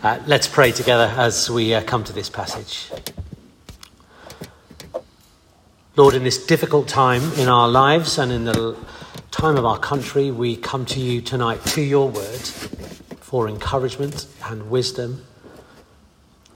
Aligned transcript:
Uh, 0.00 0.16
let's 0.28 0.46
pray 0.46 0.70
together 0.70 1.12
as 1.16 1.50
we 1.50 1.74
uh, 1.74 1.82
come 1.82 2.04
to 2.04 2.12
this 2.12 2.30
passage. 2.30 2.88
Lord, 5.96 6.14
in 6.14 6.22
this 6.22 6.46
difficult 6.46 6.86
time 6.86 7.32
in 7.32 7.48
our 7.48 7.68
lives 7.68 8.16
and 8.16 8.30
in 8.30 8.44
the 8.44 8.76
time 9.32 9.56
of 9.56 9.64
our 9.64 9.78
country, 9.80 10.30
we 10.30 10.54
come 10.54 10.86
to 10.86 11.00
you 11.00 11.20
tonight 11.20 11.64
to 11.66 11.80
your 11.82 12.08
word 12.08 12.40
for 13.18 13.48
encouragement 13.48 14.26
and 14.44 14.70
wisdom. 14.70 15.26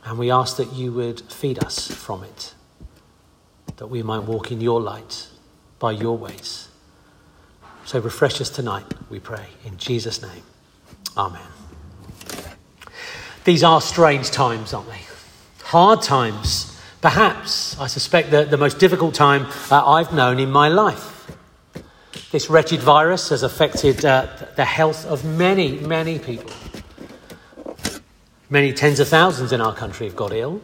And 0.05 0.21
we 0.21 0.31
ask 0.31 0.57
that 0.59 0.73
you 0.73 0.93
would 0.93 1.23
feed 1.23 1.65
us 1.65 1.89
from 1.89 2.23
it, 2.23 2.55
that 3.75 3.89
we 3.89 4.05
might 4.05 4.21
walk 4.21 4.53
in 4.53 4.61
your 4.61 4.81
light 4.81 5.27
by 5.81 5.91
your 5.91 6.17
ways. 6.17 6.69
So 7.87 7.99
refresh 7.99 8.41
us 8.41 8.51
tonight, 8.51 8.87
we 9.11 9.19
pray, 9.19 9.47
in 9.65 9.79
Jesus' 9.79 10.23
name. 10.23 10.45
Amen. 11.17 11.62
These 13.45 13.65
are 13.65 13.81
strange 13.81 14.31
times, 14.31 14.73
aren't 14.73 14.89
they? 14.89 15.01
Hard 15.65 16.03
times. 16.03 16.81
Perhaps, 17.01 17.79
I 17.81 17.89
suspect, 17.89 18.31
the, 18.31 18.45
the 18.45 18.57
most 18.57 18.79
difficult 18.79 19.15
time 19.15 19.47
uh, 19.71 19.85
I've 19.85 20.13
known 20.13 20.39
in 20.39 20.51
my 20.51 20.69
life. 20.69 21.31
This 22.31 22.49
wretched 22.49 22.81
virus 22.81 23.31
has 23.31 23.43
affected 23.43 24.05
uh, 24.05 24.29
the 24.55 24.65
health 24.65 25.05
of 25.07 25.25
many, 25.25 25.73
many 25.81 26.21
people. 26.21 26.53
Many 28.49 28.73
tens 28.73 29.01
of 29.01 29.09
thousands 29.09 29.53
in 29.53 29.61
our 29.61 29.75
country 29.75 30.07
have 30.07 30.15
got 30.15 30.33
ill. 30.33 30.61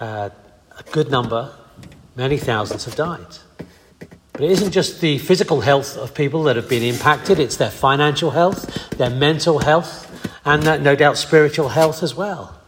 Uh, 0.00 0.30
a 0.78 0.82
good 0.90 1.10
number, 1.10 1.52
many 2.16 2.38
thousands 2.38 2.86
have 2.86 2.96
died. 2.96 3.26
But 4.32 4.42
it 4.42 4.50
isn't 4.50 4.72
just 4.72 5.00
the 5.00 5.18
physical 5.18 5.60
health 5.60 5.96
of 5.96 6.14
people 6.14 6.44
that 6.44 6.56
have 6.56 6.68
been 6.68 6.82
impacted, 6.82 7.38
it's 7.38 7.56
their 7.56 7.70
financial 7.70 8.30
health, 8.30 8.90
their 8.96 9.10
mental 9.10 9.58
health, 9.58 10.10
and 10.44 10.66
uh, 10.66 10.76
no 10.76 10.94
doubt 10.94 11.16
spiritual 11.16 11.70
health 11.70 12.02
as 12.02 12.14
well. 12.14 12.58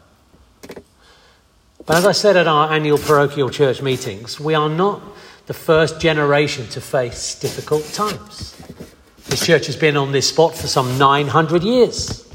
But 1.86 1.98
as 1.98 2.06
I 2.06 2.12
said 2.12 2.36
at 2.36 2.48
our 2.48 2.72
annual 2.72 2.98
parochial 2.98 3.50
church 3.50 3.80
meetings, 3.80 4.40
we 4.40 4.54
are 4.54 4.68
not 4.68 5.02
the 5.46 5.54
first 5.54 6.00
generation 6.00 6.66
to 6.68 6.80
face 6.80 7.38
difficult 7.38 7.84
times. 7.92 8.60
This 9.28 9.46
church 9.46 9.66
has 9.66 9.76
been 9.76 9.96
on 9.96 10.10
this 10.10 10.28
spot 10.28 10.56
for 10.56 10.66
some 10.66 10.98
900 10.98 11.62
years. 11.62 12.28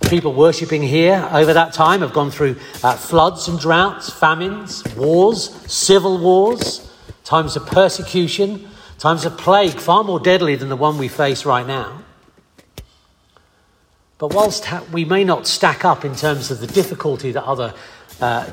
The 0.00 0.08
people 0.08 0.32
worshipping 0.32 0.82
here 0.82 1.28
over 1.32 1.52
that 1.52 1.74
time 1.74 2.00
have 2.00 2.12
gone 2.12 2.30
through 2.30 2.56
uh, 2.82 2.96
floods 2.96 3.48
and 3.48 3.58
droughts, 3.58 4.08
famines, 4.08 4.82
wars, 4.94 5.50
civil 5.70 6.18
wars, 6.18 6.90
times 7.24 7.56
of 7.56 7.66
persecution, 7.66 8.68
times 8.98 9.26
of 9.26 9.36
plague, 9.36 9.74
far 9.74 10.04
more 10.04 10.20
deadly 10.20 10.54
than 10.54 10.68
the 10.68 10.76
one 10.76 10.96
we 10.96 11.08
face 11.08 11.44
right 11.44 11.66
now. 11.66 12.02
But 14.18 14.32
whilst 14.32 14.66
we 14.92 15.04
may 15.04 15.24
not 15.24 15.46
stack 15.46 15.84
up 15.84 16.04
in 16.04 16.14
terms 16.14 16.50
of 16.50 16.60
the 16.60 16.66
difficulty 16.66 17.32
that 17.32 17.44
other 17.44 17.74
uh, 18.20 18.50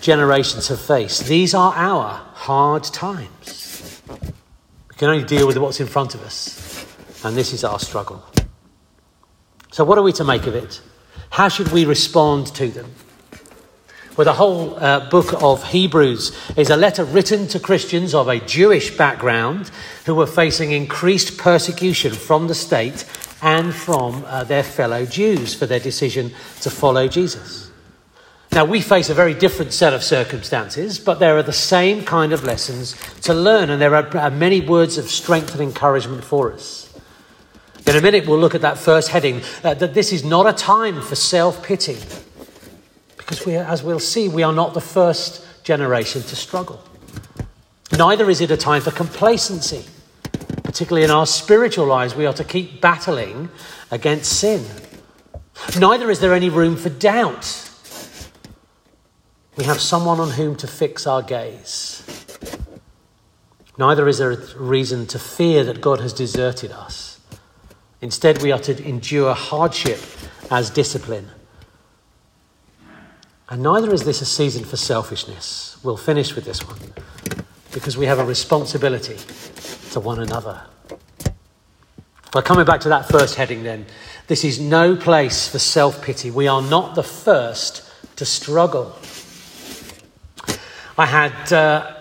generations 0.00 0.68
have 0.68 0.80
faced, 0.80 1.26
these 1.26 1.54
are 1.54 1.72
our 1.74 2.14
hard 2.34 2.82
times. 2.82 4.02
We 4.90 4.96
can 4.96 5.08
only 5.08 5.24
deal 5.24 5.46
with 5.46 5.56
what's 5.58 5.78
in 5.78 5.86
front 5.86 6.16
of 6.16 6.22
us, 6.22 6.84
and 7.24 7.36
this 7.36 7.52
is 7.52 7.62
our 7.62 7.78
struggle. 7.78 8.24
So, 9.70 9.84
what 9.84 9.98
are 9.98 10.02
we 10.02 10.12
to 10.14 10.24
make 10.24 10.46
of 10.46 10.56
it? 10.56 10.80
How 11.30 11.48
should 11.48 11.68
we 11.68 11.84
respond 11.84 12.48
to 12.56 12.66
them? 12.66 12.90
Well, 14.16 14.24
the 14.24 14.32
whole 14.32 14.74
uh, 14.82 15.08
book 15.10 15.40
of 15.40 15.62
Hebrews 15.62 16.36
is 16.56 16.70
a 16.70 16.76
letter 16.76 17.04
written 17.04 17.46
to 17.48 17.60
Christians 17.60 18.14
of 18.14 18.26
a 18.26 18.40
Jewish 18.40 18.96
background 18.96 19.70
who 20.06 20.16
were 20.16 20.26
facing 20.26 20.72
increased 20.72 21.38
persecution 21.38 22.12
from 22.12 22.48
the 22.48 22.54
state 22.56 23.04
and 23.42 23.74
from 23.74 24.24
uh, 24.26 24.44
their 24.44 24.62
fellow 24.62 25.06
Jews 25.06 25.54
for 25.54 25.66
their 25.66 25.80
decision 25.80 26.32
to 26.60 26.70
follow 26.70 27.08
Jesus. 27.08 27.70
Now, 28.50 28.64
we 28.64 28.80
face 28.80 29.10
a 29.10 29.14
very 29.14 29.34
different 29.34 29.72
set 29.72 29.92
of 29.92 30.02
circumstances, 30.02 30.98
but 30.98 31.18
there 31.18 31.36
are 31.36 31.42
the 31.42 31.52
same 31.52 32.02
kind 32.04 32.32
of 32.32 32.44
lessons 32.44 32.96
to 33.22 33.34
learn, 33.34 33.70
and 33.70 33.80
there 33.80 33.94
are 33.94 34.16
uh, 34.16 34.30
many 34.30 34.60
words 34.60 34.96
of 34.96 35.10
strength 35.10 35.52
and 35.52 35.60
encouragement 35.60 36.24
for 36.24 36.52
us. 36.52 36.88
In 37.86 37.94
a 37.94 38.00
minute, 38.00 38.26
we'll 38.26 38.38
look 38.38 38.54
at 38.54 38.62
that 38.62 38.78
first 38.78 39.08
heading 39.08 39.42
uh, 39.62 39.74
that 39.74 39.94
this 39.94 40.12
is 40.12 40.24
not 40.24 40.46
a 40.46 40.52
time 40.52 41.00
for 41.00 41.14
self 41.14 41.62
pity 41.62 41.96
because 43.16 43.44
we, 43.44 43.56
as 43.56 43.82
we'll 43.82 44.00
see, 44.00 44.28
we 44.28 44.42
are 44.42 44.52
not 44.52 44.72
the 44.72 44.80
first 44.80 45.44
generation 45.62 46.22
to 46.22 46.34
struggle. 46.34 46.82
Neither 47.92 48.30
is 48.30 48.40
it 48.40 48.50
a 48.50 48.56
time 48.56 48.80
for 48.80 48.90
complacency. 48.90 49.84
Particularly 50.68 51.02
in 51.02 51.10
our 51.10 51.24
spiritual 51.24 51.86
lives, 51.86 52.14
we 52.14 52.26
are 52.26 52.34
to 52.34 52.44
keep 52.44 52.82
battling 52.82 53.48
against 53.90 54.38
sin. 54.38 54.66
Neither 55.78 56.10
is 56.10 56.20
there 56.20 56.34
any 56.34 56.50
room 56.50 56.76
for 56.76 56.90
doubt. 56.90 57.70
We 59.56 59.64
have 59.64 59.80
someone 59.80 60.20
on 60.20 60.32
whom 60.32 60.56
to 60.56 60.66
fix 60.66 61.06
our 61.06 61.22
gaze. 61.22 62.04
Neither 63.78 64.06
is 64.08 64.18
there 64.18 64.32
a 64.32 64.58
reason 64.58 65.06
to 65.06 65.18
fear 65.18 65.64
that 65.64 65.80
God 65.80 66.00
has 66.00 66.12
deserted 66.12 66.70
us. 66.70 67.18
Instead, 68.02 68.42
we 68.42 68.52
are 68.52 68.58
to 68.58 68.86
endure 68.86 69.32
hardship 69.32 70.00
as 70.50 70.68
discipline 70.68 71.30
and 73.50 73.62
neither 73.62 73.92
is 73.94 74.04
this 74.04 74.20
a 74.20 74.26
season 74.26 74.64
for 74.64 74.76
selfishness. 74.76 75.78
We'll 75.82 75.96
finish 75.96 76.34
with 76.34 76.44
this 76.44 76.66
one 76.66 76.78
because 77.72 77.96
we 77.96 78.04
have 78.06 78.18
a 78.18 78.24
responsibility 78.24 79.16
to 79.92 80.00
one 80.00 80.20
another. 80.20 80.62
But 82.32 82.44
coming 82.44 82.66
back 82.66 82.80
to 82.80 82.90
that 82.90 83.08
first 83.08 83.36
heading, 83.36 83.62
then, 83.62 83.86
this 84.26 84.44
is 84.44 84.60
no 84.60 84.94
place 84.96 85.48
for 85.48 85.58
self 85.58 86.02
pity. 86.02 86.30
We 86.30 86.46
are 86.46 86.60
not 86.60 86.94
the 86.94 87.02
first 87.02 87.90
to 88.16 88.26
struggle. 88.26 88.94
I 90.98 91.06
had 91.06 91.52
uh, 91.52 91.94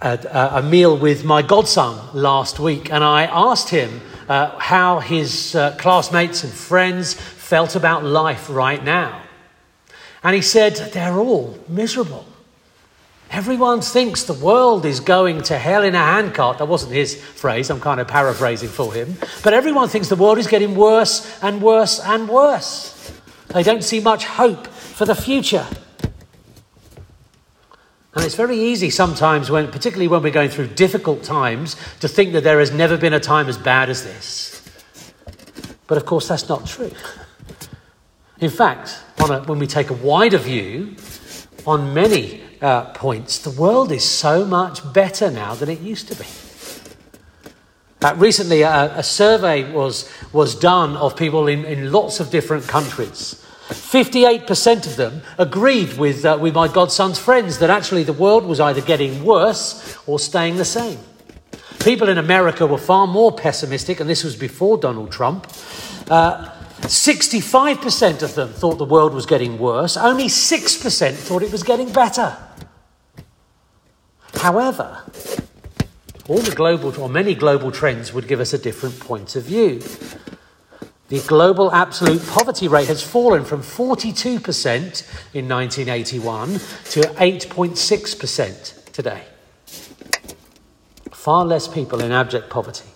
a, 0.00 0.50
a, 0.56 0.62
meal 0.62 0.96
with 0.96 1.24
my 1.24 1.42
godson 1.42 1.98
last 2.12 2.60
week, 2.60 2.92
and 2.92 3.02
I 3.02 3.24
asked 3.24 3.70
him 3.70 4.02
uh, 4.28 4.58
how 4.58 5.00
his 5.00 5.54
uh, 5.54 5.74
classmates 5.78 6.44
and 6.44 6.52
friends 6.52 7.14
felt 7.14 7.74
about 7.74 8.04
life 8.04 8.48
right 8.50 8.82
now. 8.84 9.22
And 10.22 10.36
he 10.36 10.42
said, 10.42 10.76
They're 10.92 11.16
all 11.16 11.58
miserable. 11.68 12.26
Everyone 13.30 13.80
thinks 13.80 14.24
the 14.24 14.32
world 14.32 14.84
is 14.84 15.00
going 15.00 15.42
to 15.42 15.58
hell 15.58 15.82
in 15.82 15.94
a 15.94 15.98
handcart. 15.98 16.58
That 16.58 16.68
wasn't 16.68 16.92
his 16.92 17.16
phrase, 17.16 17.70
I'm 17.70 17.80
kind 17.80 18.00
of 18.00 18.08
paraphrasing 18.08 18.68
for 18.68 18.92
him. 18.92 19.16
But 19.42 19.52
everyone 19.52 19.88
thinks 19.88 20.08
the 20.08 20.16
world 20.16 20.38
is 20.38 20.46
getting 20.46 20.74
worse 20.74 21.42
and 21.42 21.60
worse 21.60 22.00
and 22.00 22.28
worse. 22.28 23.12
They 23.48 23.62
don't 23.62 23.82
see 23.82 24.00
much 24.00 24.24
hope 24.24 24.66
for 24.66 25.04
the 25.04 25.14
future. 25.14 25.66
And 28.14 28.24
it's 28.24 28.34
very 28.34 28.58
easy 28.58 28.90
sometimes, 28.90 29.50
when, 29.50 29.70
particularly 29.70 30.08
when 30.08 30.22
we're 30.22 30.30
going 30.30 30.48
through 30.48 30.68
difficult 30.68 31.22
times, 31.22 31.76
to 32.00 32.08
think 32.08 32.32
that 32.32 32.44
there 32.44 32.60
has 32.60 32.72
never 32.72 32.96
been 32.96 33.12
a 33.12 33.20
time 33.20 33.48
as 33.48 33.58
bad 33.58 33.90
as 33.90 34.04
this. 34.04 34.62
But 35.86 35.98
of 35.98 36.06
course, 36.06 36.28
that's 36.28 36.48
not 36.48 36.66
true. 36.66 36.92
In 38.38 38.50
fact, 38.50 38.98
a, 39.18 39.42
when 39.42 39.58
we 39.58 39.66
take 39.66 39.90
a 39.90 39.94
wider 39.94 40.38
view, 40.38 40.96
on 41.66 41.92
many 41.92 42.42
uh, 42.60 42.92
points, 42.92 43.38
the 43.38 43.50
world 43.50 43.92
is 43.92 44.04
so 44.04 44.44
much 44.44 44.92
better 44.92 45.30
now 45.30 45.54
than 45.54 45.68
it 45.68 45.80
used 45.80 46.08
to 46.08 46.14
be. 46.14 46.26
Uh, 48.02 48.14
recently, 48.16 48.62
a, 48.62 48.98
a, 48.98 49.02
survey 49.02 49.70
was, 49.72 50.10
was 50.32 50.54
done 50.54 50.96
of 50.96 51.16
people 51.16 51.48
in, 51.48 51.64
in 51.64 51.90
lots 51.90 52.20
of 52.20 52.30
different 52.30 52.66
countries. 52.68 53.42
58% 53.68 54.86
of 54.86 54.96
them 54.96 55.22
agreed 55.38 55.96
with, 55.98 56.24
uh, 56.24 56.38
with 56.40 56.54
my 56.54 56.68
godson's 56.68 57.18
friends 57.18 57.58
that 57.58 57.70
actually 57.70 58.04
the 58.04 58.12
world 58.12 58.44
was 58.44 58.60
either 58.60 58.80
getting 58.80 59.24
worse 59.24 59.98
or 60.06 60.18
staying 60.18 60.56
the 60.56 60.64
same. 60.64 60.98
People 61.80 62.08
in 62.08 62.18
America 62.18 62.66
were 62.66 62.78
far 62.78 63.06
more 63.06 63.32
pessimistic, 63.32 63.98
and 63.98 64.08
this 64.08 64.22
was 64.22 64.36
before 64.36 64.78
Donald 64.78 65.10
Trump. 65.10 65.50
Uh, 66.08 66.50
65% 66.86 68.22
of 68.22 68.34
them 68.34 68.48
thought 68.48 68.78
the 68.78 68.84
world 68.84 69.12
was 69.12 69.26
getting 69.26 69.58
worse, 69.58 69.96
only 69.96 70.26
6% 70.26 71.14
thought 71.14 71.42
it 71.42 71.52
was 71.52 71.62
getting 71.62 71.92
better. 71.92 72.36
However, 74.34 75.02
all 76.28 76.38
the 76.38 76.54
global 76.54 76.98
or 77.00 77.08
many 77.08 77.34
global 77.34 77.70
trends 77.70 78.12
would 78.12 78.28
give 78.28 78.40
us 78.40 78.52
a 78.52 78.58
different 78.58 78.98
point 79.00 79.36
of 79.36 79.44
view. 79.44 79.80
The 81.08 81.20
global 81.20 81.72
absolute 81.72 82.26
poverty 82.26 82.66
rate 82.66 82.88
has 82.88 83.02
fallen 83.02 83.44
from 83.44 83.62
42% 83.62 84.24
in 85.34 85.48
1981 85.48 86.52
to 86.52 87.00
8.6% 87.00 88.92
today. 88.92 89.22
Far 91.12 91.44
less 91.44 91.68
people 91.68 92.00
in 92.00 92.10
abject 92.10 92.50
poverty. 92.50 92.88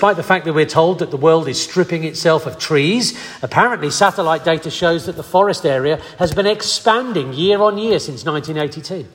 Despite 0.00 0.16
the 0.16 0.22
fact 0.22 0.46
that 0.46 0.54
we're 0.54 0.64
told 0.64 1.00
that 1.00 1.10
the 1.10 1.18
world 1.18 1.46
is 1.46 1.60
stripping 1.60 2.04
itself 2.04 2.46
of 2.46 2.58
trees, 2.58 3.20
apparently 3.42 3.90
satellite 3.90 4.46
data 4.46 4.70
shows 4.70 5.04
that 5.04 5.16
the 5.16 5.22
forest 5.22 5.66
area 5.66 6.00
has 6.18 6.32
been 6.32 6.46
expanding 6.46 7.34
year 7.34 7.60
on 7.60 7.76
year 7.76 7.98
since 7.98 8.24
1982. 8.24 9.06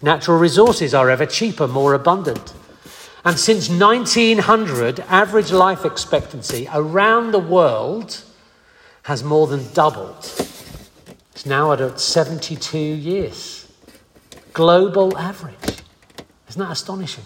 Natural 0.00 0.38
resources 0.38 0.94
are 0.94 1.10
ever 1.10 1.26
cheaper, 1.26 1.68
more 1.68 1.92
abundant. 1.92 2.54
And 3.22 3.38
since 3.38 3.68
1900, 3.68 5.00
average 5.00 5.52
life 5.52 5.84
expectancy 5.84 6.66
around 6.72 7.32
the 7.32 7.38
world 7.38 8.24
has 9.02 9.22
more 9.22 9.46
than 9.46 9.70
doubled. 9.74 10.24
It's 11.32 11.44
now 11.44 11.70
at 11.72 12.00
72 12.00 12.78
years. 12.78 13.70
Global 14.54 15.18
average. 15.18 15.82
Isn't 16.48 16.62
that 16.62 16.72
astonishing? 16.72 17.24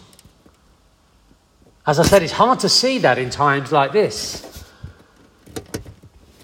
As 1.87 1.99
I 1.99 2.05
said, 2.05 2.23
it's 2.23 2.33
hard 2.33 2.61
to 2.61 2.69
see 2.69 2.99
that 2.99 3.19
in 3.19 3.31
times 3.31 3.73
like 3.73 3.93
this. 3.93 4.49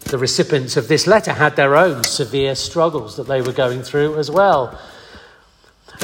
The 0.04 0.18
recipients 0.18 0.76
of 0.76 0.88
this 0.88 1.06
letter 1.06 1.32
had 1.32 1.54
their 1.54 1.76
own 1.76 2.02
severe 2.02 2.54
struggles 2.54 3.16
that 3.16 3.28
they 3.28 3.42
were 3.42 3.52
going 3.52 3.82
through 3.82 4.18
as 4.18 4.30
well. 4.30 4.80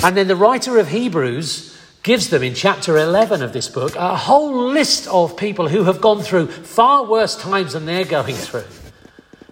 And 0.03 0.17
then 0.17 0.29
the 0.29 0.37
writer 0.37 0.79
of 0.79 0.89
Hebrews 0.89 1.77
gives 2.03 2.29
them 2.29 2.43
in 2.43 2.55
chapter 2.55 2.99
11 2.99 3.43
of 3.43 3.53
this 3.53 3.69
book 3.69 3.97
a 3.97 4.15
whole 4.15 4.69
list 4.69 5.09
of 5.09 5.37
people 5.37 5.69
who 5.69 5.85
have 5.85 6.01
gone 6.01 6.23
through 6.23 6.49
far 6.49 7.05
worse 7.07 7.35
times 7.35 7.73
than 7.73 7.87
they're 7.87 8.05
going 8.05 8.37
through. 8.37 8.67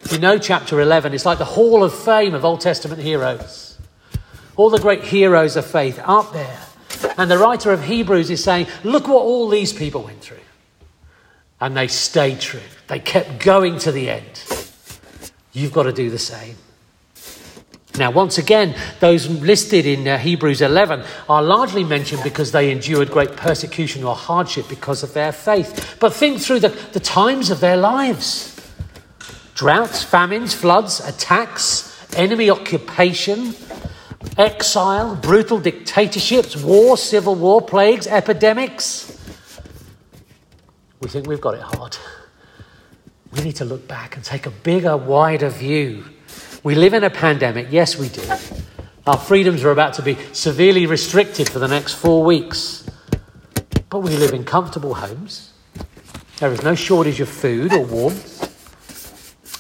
If 0.03 0.13
you 0.13 0.19
know 0.19 0.39
chapter 0.39 0.81
11, 0.81 1.15
it's 1.15 1.25
like 1.25 1.39
the 1.39 1.45
hall 1.45 1.83
of 1.83 1.95
fame 1.95 2.35
of 2.35 2.45
Old 2.45 2.61
Testament 2.61 3.01
heroes. 3.01 3.79
All 4.57 4.69
the 4.69 4.79
great 4.79 5.03
heroes 5.03 5.57
of 5.57 5.65
faith 5.65 5.99
up 6.05 6.33
there. 6.35 6.61
And 7.17 7.31
the 7.31 7.39
writer 7.39 7.73
of 7.73 7.85
Hebrews 7.85 8.31
is 8.31 8.43
saying, 8.43 8.67
look 8.85 9.09
what 9.09 9.23
all 9.23 9.49
these 9.49 9.73
people 9.73 10.03
went 10.03 10.21
through. 10.21 10.39
And 11.61 11.77
they 11.77 11.89
stayed 11.89 12.41
true. 12.41 12.61
They 12.89 12.99
kept 12.99 13.45
going 13.45 13.79
to 13.81 13.93
the 13.93 14.11
end. 14.11 14.45
You've 15.53 15.73
got 15.73 15.85
to 15.85 15.93
do 15.93 16.11
the 16.11 16.19
same. 16.19 16.57
Now, 17.99 18.11
once 18.11 18.39
again, 18.39 18.75
those 19.01 19.29
listed 19.29 19.85
in 19.85 20.09
uh, 20.09 20.17
Hebrews 20.17 20.63
11 20.63 21.05
are 21.29 21.43
largely 21.43 21.85
mentioned 21.85 22.23
because 22.23 22.51
they 22.51 22.71
endured 22.71 23.11
great 23.11 23.37
persecution 23.37 24.03
or 24.03 24.15
hardship 24.15 24.67
because 24.69 25.03
of 25.03 25.13
their 25.13 25.31
faith. 25.31 25.97
But 26.01 26.15
think 26.15 26.41
through 26.41 26.61
the, 26.61 26.71
the 26.93 27.01
times 27.01 27.51
of 27.51 27.61
their 27.61 27.77
lives 27.77 28.49
droughts, 29.55 30.03
famines, 30.03 30.55
floods, 30.55 31.01
attacks, 31.07 31.93
enemy 32.17 32.49
occupation, 32.49 33.55
exile, 34.39 35.17
brutal 35.17 35.59
dictatorships, 35.59 36.57
war, 36.57 36.97
civil 36.97 37.35
war, 37.35 37.61
plagues, 37.63 38.07
epidemics. 38.07 39.19
We 41.01 41.09
think 41.09 41.27
we've 41.27 41.41
got 41.41 41.55
it 41.55 41.63
hard. 41.63 41.97
We 43.33 43.43
need 43.43 43.57
to 43.57 43.65
look 43.65 43.89
back 43.89 44.17
and 44.17 44.25
take 44.25 44.47
a 44.47 44.51
bigger, 44.51 44.97
wider 44.97 45.49
view 45.49 46.05
we 46.65 46.77
live 46.77 46.95
in 46.95 47.03
a 47.03 47.11
pandemic, 47.11 47.69
yes, 47.71 47.99
we 47.99 48.09
do. 48.09 48.23
Our 49.05 49.17
freedoms 49.17 49.65
are 49.65 49.73
about 49.73 49.95
to 49.95 50.03
be 50.03 50.17
severely 50.33 50.87
restricted 50.87 51.49
for 51.49 51.59
the 51.59 51.67
next 51.67 51.95
four 51.95 52.23
weeks. 52.23 52.89
But 53.91 53.99
we 53.99 54.17
live 54.17 54.33
in 54.33 54.45
comfortable 54.45 54.95
homes. 54.95 55.53
There 56.37 56.53
is 56.53 56.63
no 56.63 56.77
shortage 56.77 57.21
of 57.21 57.29
food 57.29 57.73
or 57.73 57.85
warmth. 57.85 58.32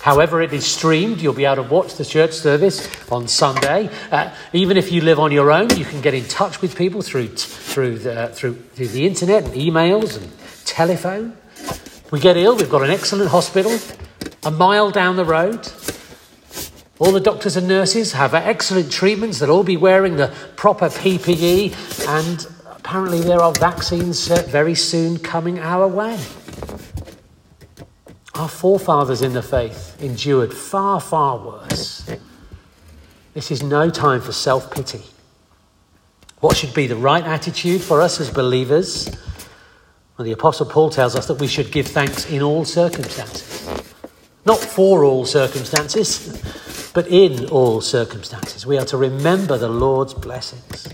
However, 0.02 0.42
it 0.42 0.52
is 0.52 0.66
streamed. 0.66 1.20
You'll 1.20 1.32
be 1.32 1.44
able 1.44 1.64
to 1.64 1.70
watch 1.70 1.94
the 1.94 2.04
church 2.04 2.32
service 2.32 2.88
on 3.10 3.28
Sunday. 3.28 3.88
Uh, 4.10 4.34
even 4.52 4.76
if 4.76 4.92
you 4.92 5.00
live 5.00 5.18
on 5.18 5.32
your 5.32 5.50
own, 5.50 5.74
you 5.76 5.84
can 5.84 6.00
get 6.00 6.12
in 6.12 6.24
touch 6.26 6.60
with 6.60 6.76
people 6.76 7.02
through, 7.02 7.28
t- 7.28 7.36
through, 7.36 7.98
the, 8.00 8.28
through, 8.34 8.54
through 8.74 8.88
the 8.88 9.06
internet 9.06 9.44
and 9.44 9.54
emails 9.54 10.16
and 10.20 10.30
telephone. 10.66 11.36
We 12.10 12.20
get 12.20 12.36
ill, 12.36 12.56
we've 12.56 12.68
got 12.68 12.82
an 12.82 12.90
excellent 12.90 13.30
hospital 13.30 13.78
a 14.44 14.50
mile 14.50 14.90
down 14.90 15.16
the 15.16 15.24
road. 15.24 15.68
All 16.98 17.12
the 17.12 17.20
doctors 17.20 17.56
and 17.56 17.68
nurses 17.68 18.12
have 18.12 18.34
excellent 18.34 18.92
treatments. 18.92 19.38
They'll 19.38 19.50
all 19.50 19.64
be 19.64 19.76
wearing 19.76 20.16
the 20.16 20.34
proper 20.56 20.88
PPE, 20.88 22.08
and 22.08 22.46
apparently, 22.70 23.20
there 23.20 23.40
are 23.40 23.52
vaccines 23.52 24.28
very 24.28 24.74
soon 24.74 25.18
coming 25.18 25.58
our 25.58 25.86
way. 25.86 26.18
Our 28.34 28.48
forefathers 28.48 29.22
in 29.22 29.34
the 29.34 29.42
faith 29.42 30.00
endured 30.02 30.54
far, 30.54 31.00
far 31.00 31.38
worse. 31.38 32.10
This 33.34 33.50
is 33.50 33.62
no 33.62 33.90
time 33.90 34.20
for 34.20 34.32
self 34.32 34.70
pity. 34.74 35.02
What 36.40 36.56
should 36.56 36.74
be 36.74 36.86
the 36.86 36.96
right 36.96 37.24
attitude 37.24 37.82
for 37.82 38.00
us 38.00 38.20
as 38.20 38.30
believers? 38.30 39.08
Well, 40.16 40.24
the 40.24 40.32
Apostle 40.32 40.66
Paul 40.66 40.90
tells 40.90 41.14
us 41.14 41.26
that 41.26 41.38
we 41.40 41.46
should 41.46 41.70
give 41.70 41.86
thanks 41.86 42.30
in 42.30 42.42
all 42.42 42.64
circumstances. 42.64 43.68
Not 44.44 44.58
for 44.58 45.04
all 45.04 45.24
circumstances, 45.24 46.90
but 46.94 47.06
in 47.08 47.46
all 47.46 47.80
circumstances, 47.80 48.66
we 48.66 48.76
are 48.76 48.84
to 48.86 48.96
remember 48.96 49.56
the 49.56 49.68
Lord's 49.68 50.14
blessings. 50.14 50.88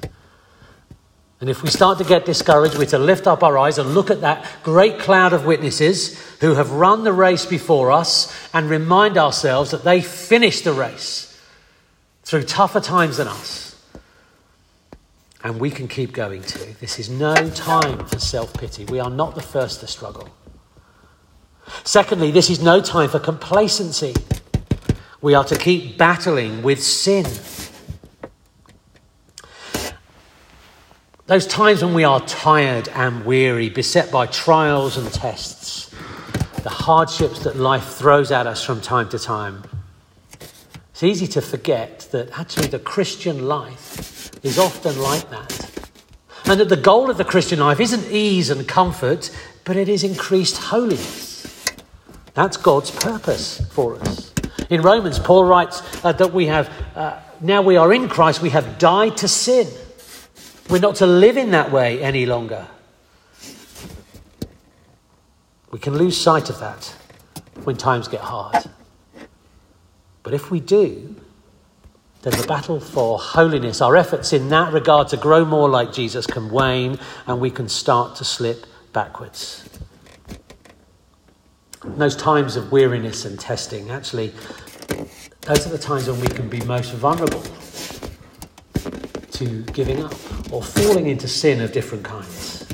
And 1.40 1.48
if 1.48 1.62
we 1.62 1.70
start 1.70 1.98
to 1.98 2.04
get 2.04 2.24
discouraged, 2.24 2.76
we're 2.76 2.86
to 2.86 2.98
lift 2.98 3.28
up 3.28 3.44
our 3.44 3.56
eyes 3.56 3.78
and 3.78 3.94
look 3.94 4.10
at 4.10 4.22
that 4.22 4.44
great 4.64 4.98
cloud 4.98 5.32
of 5.32 5.46
witnesses 5.46 6.20
who 6.40 6.54
have 6.54 6.72
run 6.72 7.04
the 7.04 7.12
race 7.12 7.46
before 7.46 7.92
us 7.92 8.48
and 8.52 8.68
remind 8.68 9.16
ourselves 9.16 9.70
that 9.70 9.84
they 9.84 10.00
finished 10.00 10.64
the 10.64 10.72
race 10.72 11.40
through 12.24 12.42
tougher 12.42 12.80
times 12.80 13.18
than 13.18 13.28
us. 13.28 13.80
And 15.44 15.60
we 15.60 15.70
can 15.70 15.86
keep 15.86 16.12
going 16.12 16.42
too. 16.42 16.74
This 16.80 16.98
is 16.98 17.08
no 17.08 17.34
time 17.50 18.04
for 18.06 18.18
self 18.18 18.52
pity. 18.54 18.84
We 18.86 18.98
are 18.98 19.10
not 19.10 19.36
the 19.36 19.42
first 19.42 19.78
to 19.80 19.86
struggle. 19.86 20.28
Secondly, 21.84 22.32
this 22.32 22.50
is 22.50 22.60
no 22.60 22.80
time 22.80 23.08
for 23.08 23.20
complacency. 23.20 24.14
We 25.20 25.34
are 25.34 25.44
to 25.44 25.56
keep 25.56 25.96
battling 25.96 26.62
with 26.62 26.82
sin. 26.82 27.26
Those 31.28 31.46
times 31.46 31.84
when 31.84 31.92
we 31.92 32.04
are 32.04 32.20
tired 32.20 32.88
and 32.88 33.26
weary, 33.26 33.68
beset 33.68 34.10
by 34.10 34.24
trials 34.24 34.96
and 34.96 35.12
tests, 35.12 35.94
the 36.62 36.70
hardships 36.70 37.40
that 37.40 37.54
life 37.54 37.84
throws 37.84 38.32
at 38.32 38.46
us 38.46 38.64
from 38.64 38.80
time 38.80 39.10
to 39.10 39.18
time, 39.18 39.62
it's 40.90 41.02
easy 41.02 41.26
to 41.26 41.42
forget 41.42 42.08
that 42.12 42.30
actually 42.38 42.68
the 42.68 42.78
Christian 42.78 43.46
life 43.46 44.30
is 44.42 44.58
often 44.58 44.98
like 45.02 45.28
that. 45.28 45.90
And 46.46 46.60
that 46.60 46.70
the 46.70 46.78
goal 46.78 47.10
of 47.10 47.18
the 47.18 47.26
Christian 47.26 47.58
life 47.58 47.78
isn't 47.78 48.10
ease 48.10 48.48
and 48.48 48.66
comfort, 48.66 49.30
but 49.64 49.76
it 49.76 49.90
is 49.90 50.04
increased 50.04 50.56
holiness. 50.56 51.66
That's 52.32 52.56
God's 52.56 52.90
purpose 52.90 53.60
for 53.72 53.96
us. 53.96 54.32
In 54.70 54.80
Romans, 54.80 55.18
Paul 55.18 55.44
writes 55.44 55.82
uh, 56.02 56.12
that 56.12 56.32
we 56.32 56.46
have, 56.46 56.72
uh, 56.96 57.20
now 57.42 57.60
we 57.60 57.76
are 57.76 57.92
in 57.92 58.08
Christ, 58.08 58.40
we 58.40 58.48
have 58.48 58.78
died 58.78 59.18
to 59.18 59.28
sin. 59.28 59.66
We're 60.68 60.80
not 60.80 60.96
to 60.96 61.06
live 61.06 61.38
in 61.38 61.52
that 61.52 61.72
way 61.72 62.02
any 62.02 62.26
longer. 62.26 62.66
We 65.70 65.78
can 65.78 65.96
lose 65.96 66.16
sight 66.16 66.50
of 66.50 66.58
that 66.60 66.94
when 67.64 67.76
times 67.76 68.08
get 68.08 68.20
hard. 68.20 68.64
But 70.22 70.34
if 70.34 70.50
we 70.50 70.60
do, 70.60 71.16
then 72.22 72.34
the 72.38 72.46
battle 72.46 72.80
for 72.80 73.18
holiness, 73.18 73.80
our 73.80 73.96
efforts 73.96 74.32
in 74.34 74.50
that 74.50 74.72
regard 74.72 75.08
to 75.08 75.16
grow 75.16 75.44
more 75.44 75.70
like 75.70 75.92
Jesus, 75.92 76.26
can 76.26 76.50
wane 76.50 76.98
and 77.26 77.40
we 77.40 77.50
can 77.50 77.68
start 77.68 78.16
to 78.16 78.24
slip 78.24 78.66
backwards. 78.92 79.68
Those 81.82 82.16
times 82.16 82.56
of 82.56 82.72
weariness 82.72 83.24
and 83.24 83.40
testing, 83.40 83.90
actually, 83.90 84.34
those 85.42 85.66
are 85.66 85.70
the 85.70 85.78
times 85.78 86.10
when 86.10 86.20
we 86.20 86.28
can 86.28 86.48
be 86.48 86.60
most 86.62 86.92
vulnerable 86.92 87.42
to 89.30 89.62
giving 89.72 90.02
up 90.02 90.12
or 90.50 90.62
falling 90.62 91.06
into 91.06 91.28
sin 91.28 91.60
of 91.60 91.72
different 91.72 92.04
kinds. 92.04 92.66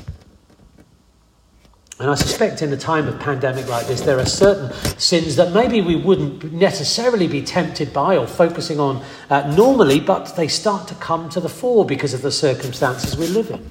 And 1.97 2.09
I 2.09 2.15
suspect 2.15 2.61
in 2.61 2.73
a 2.73 2.77
time 2.77 3.07
of 3.07 3.17
pandemic 3.21 3.69
like 3.69 3.87
this, 3.87 4.01
there 4.01 4.19
are 4.19 4.25
certain 4.25 4.73
sins 4.99 5.37
that 5.37 5.53
maybe 5.53 5.79
we 5.79 5.95
wouldn't 5.95 6.51
necessarily 6.51 7.25
be 7.25 7.41
tempted 7.41 7.93
by 7.93 8.17
or 8.17 8.27
focusing 8.27 8.81
on 8.81 9.01
uh, 9.29 9.55
normally, 9.55 10.01
but 10.01 10.35
they 10.35 10.49
start 10.49 10.89
to 10.89 10.95
come 10.95 11.29
to 11.29 11.39
the 11.39 11.47
fore 11.47 11.85
because 11.85 12.13
of 12.13 12.21
the 12.21 12.31
circumstances 12.31 13.15
we 13.15 13.27
live 13.27 13.49
in. 13.49 13.65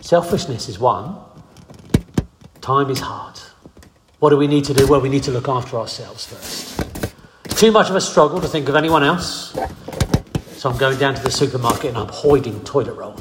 Selfishness 0.00 0.68
is 0.68 0.78
one, 0.78 1.16
time 2.60 2.88
is 2.88 3.00
hard. 3.00 3.40
What 4.20 4.30
do 4.30 4.36
we 4.36 4.46
need 4.46 4.64
to 4.66 4.74
do? 4.74 4.86
Well, 4.86 5.00
we 5.00 5.08
need 5.08 5.24
to 5.24 5.32
look 5.32 5.48
after 5.48 5.76
ourselves 5.76 6.24
first. 6.26 7.58
too 7.58 7.72
much 7.72 7.90
of 7.90 7.96
a 7.96 8.00
struggle 8.00 8.40
to 8.40 8.46
think 8.46 8.68
of 8.68 8.76
anyone 8.76 9.02
else. 9.02 9.56
So 10.58 10.68
I'm 10.68 10.76
going 10.76 10.98
down 10.98 11.14
to 11.14 11.22
the 11.22 11.30
supermarket 11.30 11.90
and 11.90 11.98
I'm 11.98 12.08
hoarding 12.08 12.58
toilet 12.64 12.94
roll. 12.94 13.14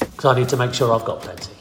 Because 0.00 0.24
I 0.24 0.34
need 0.34 0.48
to 0.48 0.56
make 0.56 0.74
sure 0.74 0.92
I've 0.92 1.04
got 1.04 1.22
plenty. 1.22 1.52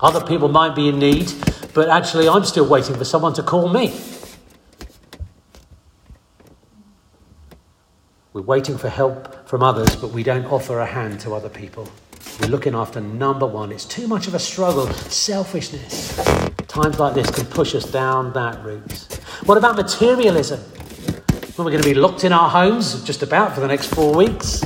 Other 0.00 0.26
people 0.26 0.48
might 0.48 0.74
be 0.74 0.88
in 0.88 0.98
need, 0.98 1.32
but 1.72 1.88
actually 1.88 2.28
I'm 2.28 2.44
still 2.44 2.68
waiting 2.68 2.96
for 2.96 3.04
someone 3.04 3.32
to 3.34 3.44
call 3.44 3.68
me. 3.68 3.96
We're 8.32 8.42
waiting 8.42 8.76
for 8.76 8.88
help 8.88 9.48
from 9.48 9.62
others, 9.62 9.94
but 9.94 10.10
we 10.10 10.24
don't 10.24 10.46
offer 10.46 10.80
a 10.80 10.86
hand 10.86 11.20
to 11.20 11.32
other 11.32 11.48
people. 11.48 11.88
We're 12.40 12.48
looking 12.48 12.74
after 12.74 13.00
number 13.00 13.46
one. 13.46 13.70
It's 13.70 13.84
too 13.84 14.08
much 14.08 14.26
of 14.26 14.34
a 14.34 14.40
struggle. 14.40 14.88
Selfishness. 14.92 16.16
Times 16.66 16.98
like 16.98 17.14
this 17.14 17.30
can 17.30 17.46
push 17.46 17.76
us 17.76 17.88
down 17.88 18.32
that 18.32 18.64
route. 18.64 19.20
What 19.44 19.56
about 19.56 19.76
materialism? 19.76 20.60
We're 21.58 21.70
going 21.70 21.82
to 21.82 21.88
be 21.88 21.94
locked 21.94 22.24
in 22.24 22.34
our 22.34 22.50
homes 22.50 23.02
just 23.02 23.22
about 23.22 23.54
for 23.54 23.60
the 23.60 23.66
next 23.66 23.86
four 23.86 24.14
weeks. 24.14 24.60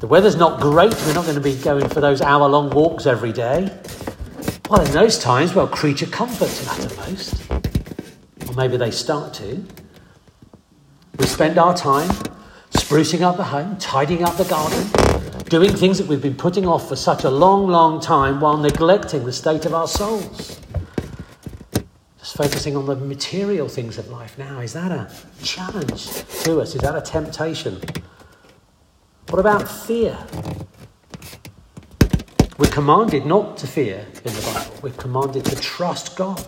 The 0.00 0.06
weather's 0.06 0.34
not 0.34 0.58
great. 0.58 0.94
We're 1.04 1.12
not 1.12 1.24
going 1.24 1.34
to 1.34 1.42
be 1.42 1.54
going 1.56 1.90
for 1.90 2.00
those 2.00 2.22
hour 2.22 2.48
long 2.48 2.70
walks 2.70 3.04
every 3.04 3.32
day. 3.32 3.70
Well, 4.70 4.80
in 4.80 4.90
those 4.92 5.18
times, 5.18 5.54
well, 5.54 5.68
creature 5.68 6.06
comforts 6.06 6.64
most. 6.96 7.50
Or 8.48 8.54
maybe 8.54 8.78
they 8.78 8.90
start 8.90 9.34
to. 9.34 9.62
We 11.18 11.26
spend 11.26 11.58
our 11.58 11.76
time 11.76 12.08
sprucing 12.70 13.20
up 13.20 13.36
the 13.36 13.44
home, 13.44 13.76
tidying 13.76 14.24
up 14.24 14.38
the 14.38 14.44
garden, 14.44 14.88
doing 15.50 15.76
things 15.76 15.98
that 15.98 16.06
we've 16.06 16.22
been 16.22 16.34
putting 16.34 16.66
off 16.66 16.88
for 16.88 16.96
such 16.96 17.24
a 17.24 17.30
long, 17.30 17.68
long 17.68 18.00
time 18.00 18.40
while 18.40 18.56
neglecting 18.56 19.26
the 19.26 19.34
state 19.34 19.66
of 19.66 19.74
our 19.74 19.86
souls. 19.86 20.59
Focusing 22.40 22.74
on 22.74 22.86
the 22.86 22.96
material 22.96 23.68
things 23.68 23.98
of 23.98 24.08
life 24.08 24.38
now. 24.38 24.60
Is 24.60 24.72
that 24.72 24.90
a 24.90 25.12
challenge 25.42 26.06
to 26.44 26.62
us? 26.62 26.74
Is 26.74 26.80
that 26.80 26.96
a 26.96 27.02
temptation? 27.02 27.78
What 29.28 29.40
about 29.40 29.68
fear? 29.68 30.16
We're 32.56 32.70
commanded 32.70 33.26
not 33.26 33.58
to 33.58 33.66
fear 33.66 34.06
in 34.24 34.32
the 34.32 34.40
Bible. 34.54 34.74
We're 34.80 34.94
commanded 34.94 35.44
to 35.44 35.56
trust 35.56 36.16
God, 36.16 36.38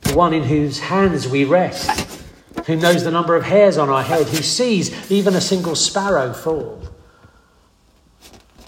the 0.00 0.14
one 0.14 0.32
in 0.32 0.44
whose 0.44 0.80
hands 0.80 1.28
we 1.28 1.44
rest, 1.44 2.22
who 2.64 2.74
knows 2.74 3.04
the 3.04 3.10
number 3.10 3.36
of 3.36 3.44
hairs 3.44 3.76
on 3.76 3.90
our 3.90 4.02
head, 4.02 4.26
who 4.28 4.42
sees 4.42 5.10
even 5.12 5.34
a 5.34 5.42
single 5.42 5.76
sparrow 5.76 6.32
fall. 6.32 6.82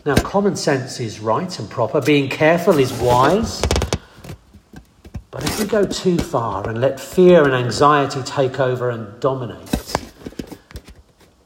Now, 0.05 0.17
common 0.17 0.57
sense 0.57 1.01
is 1.01 1.21
right 1.21 1.59
and 1.59 1.71
proper, 1.71 2.03
being 2.03 2.29
careful 2.29 2.79
is 2.79 2.93
wise. 2.93 3.63
But 5.37 5.45
if 5.45 5.61
we 5.61 5.67
go 5.67 5.85
too 5.85 6.17
far 6.17 6.67
and 6.67 6.81
let 6.81 6.99
fear 6.99 7.45
and 7.45 7.53
anxiety 7.53 8.23
take 8.23 8.59
over 8.59 8.89
and 8.89 9.21
dominate, 9.21 9.71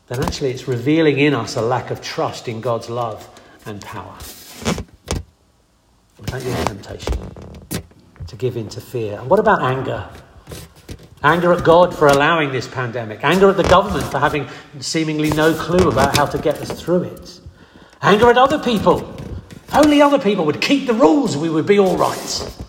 then 0.07 0.23
actually 0.23 0.53
it's 0.53 0.69
revealing 0.69 1.19
in 1.19 1.35
us 1.35 1.57
a 1.57 1.61
lack 1.61 1.91
of 1.91 2.01
trust 2.01 2.47
in 2.47 2.61
God's 2.61 2.89
love 2.89 3.29
and 3.67 3.83
power. 3.83 4.15
Be 6.23 6.37
a 6.37 6.65
temptation 6.67 7.19
to 8.29 8.37
give 8.37 8.57
in 8.57 8.69
to 8.69 8.81
fear. 8.81 9.19
And 9.19 9.29
what 9.29 9.41
about 9.41 9.61
anger? 9.61 10.09
Anger 11.25 11.53
at 11.53 11.65
God 11.65 11.93
for 11.93 12.07
allowing 12.07 12.53
this 12.53 12.69
pandemic. 12.69 13.25
Anger 13.25 13.51
at 13.51 13.57
the 13.57 13.65
government 13.65 14.05
for 14.05 14.21
having 14.21 14.47
seemingly 14.79 15.31
no 15.31 15.53
clue 15.53 15.89
about 15.89 16.17
how 16.17 16.27
to 16.27 16.39
get 16.39 16.59
us 16.59 16.81
through 16.81 17.03
it. 17.03 17.41
Anger 18.03 18.31
at 18.31 18.39
other 18.39 18.61
people. 18.61 19.17
Only 19.73 20.01
other 20.01 20.21
people 20.21 20.47
would 20.47 20.61
keep 20.61 20.87
the 20.87 20.95
rules, 20.95 21.37
we 21.37 21.51
would 21.51 21.67
be 21.67 21.81
all 21.81 21.97
right. 21.97 22.60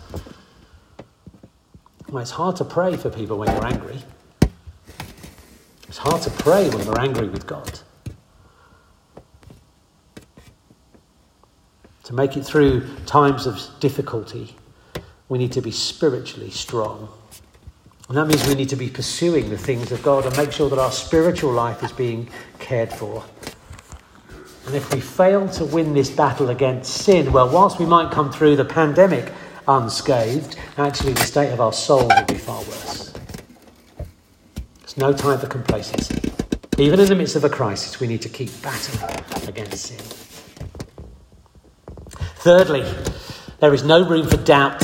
It's 2.20 2.30
hard 2.30 2.56
to 2.56 2.64
pray 2.64 2.96
for 2.96 3.08
people 3.08 3.38
when 3.38 3.50
you're 3.50 3.66
angry. 3.66 3.98
It's 5.88 5.98
hard 5.98 6.20
to 6.22 6.30
pray 6.30 6.68
when 6.68 6.86
we're 6.86 7.00
angry 7.00 7.28
with 7.28 7.46
God. 7.46 7.80
To 12.04 12.14
make 12.14 12.36
it 12.36 12.44
through 12.44 12.86
times 13.06 13.46
of 13.46 13.60
difficulty, 13.80 14.54
we 15.28 15.38
need 15.38 15.52
to 15.52 15.62
be 15.62 15.70
spiritually 15.70 16.50
strong. 16.50 17.08
And 18.08 18.16
that 18.18 18.26
means 18.26 18.46
we 18.46 18.54
need 18.54 18.68
to 18.68 18.76
be 18.76 18.90
pursuing 18.90 19.48
the 19.48 19.56
things 19.56 19.90
of 19.92 20.02
God 20.02 20.26
and 20.26 20.36
make 20.36 20.52
sure 20.52 20.68
that 20.68 20.78
our 20.78 20.92
spiritual 20.92 21.52
life 21.52 21.82
is 21.82 21.92
being 21.92 22.28
cared 22.58 22.92
for. 22.92 23.24
And 24.66 24.74
if 24.74 24.92
we 24.92 25.00
fail 25.00 25.48
to 25.50 25.64
win 25.64 25.94
this 25.94 26.10
battle 26.10 26.50
against 26.50 26.92
sin, 26.92 27.32
well, 27.32 27.48
whilst 27.48 27.78
we 27.78 27.86
might 27.86 28.12
come 28.12 28.30
through 28.30 28.56
the 28.56 28.64
pandemic 28.64 29.32
unscathed, 29.68 30.56
actually 30.76 31.12
the 31.12 31.24
state 31.24 31.52
of 31.52 31.60
our 31.60 31.72
souls 31.72 32.10
will 32.16 32.24
be 32.24 32.38
far 32.38 32.60
worse. 32.62 33.12
It's 34.82 34.96
no 34.96 35.12
time 35.12 35.38
for 35.38 35.46
complacency. 35.46 36.32
Even 36.78 37.00
in 37.00 37.06
the 37.06 37.14
midst 37.14 37.36
of 37.36 37.44
a 37.44 37.48
crisis, 37.48 38.00
we 38.00 38.06
need 38.06 38.22
to 38.22 38.28
keep 38.28 38.50
battling 38.62 39.48
against 39.48 39.86
sin. 39.86 39.98
Thirdly, 42.36 42.84
there 43.60 43.72
is 43.72 43.84
no 43.84 44.06
room 44.06 44.28
for 44.28 44.36
doubt. 44.36 44.82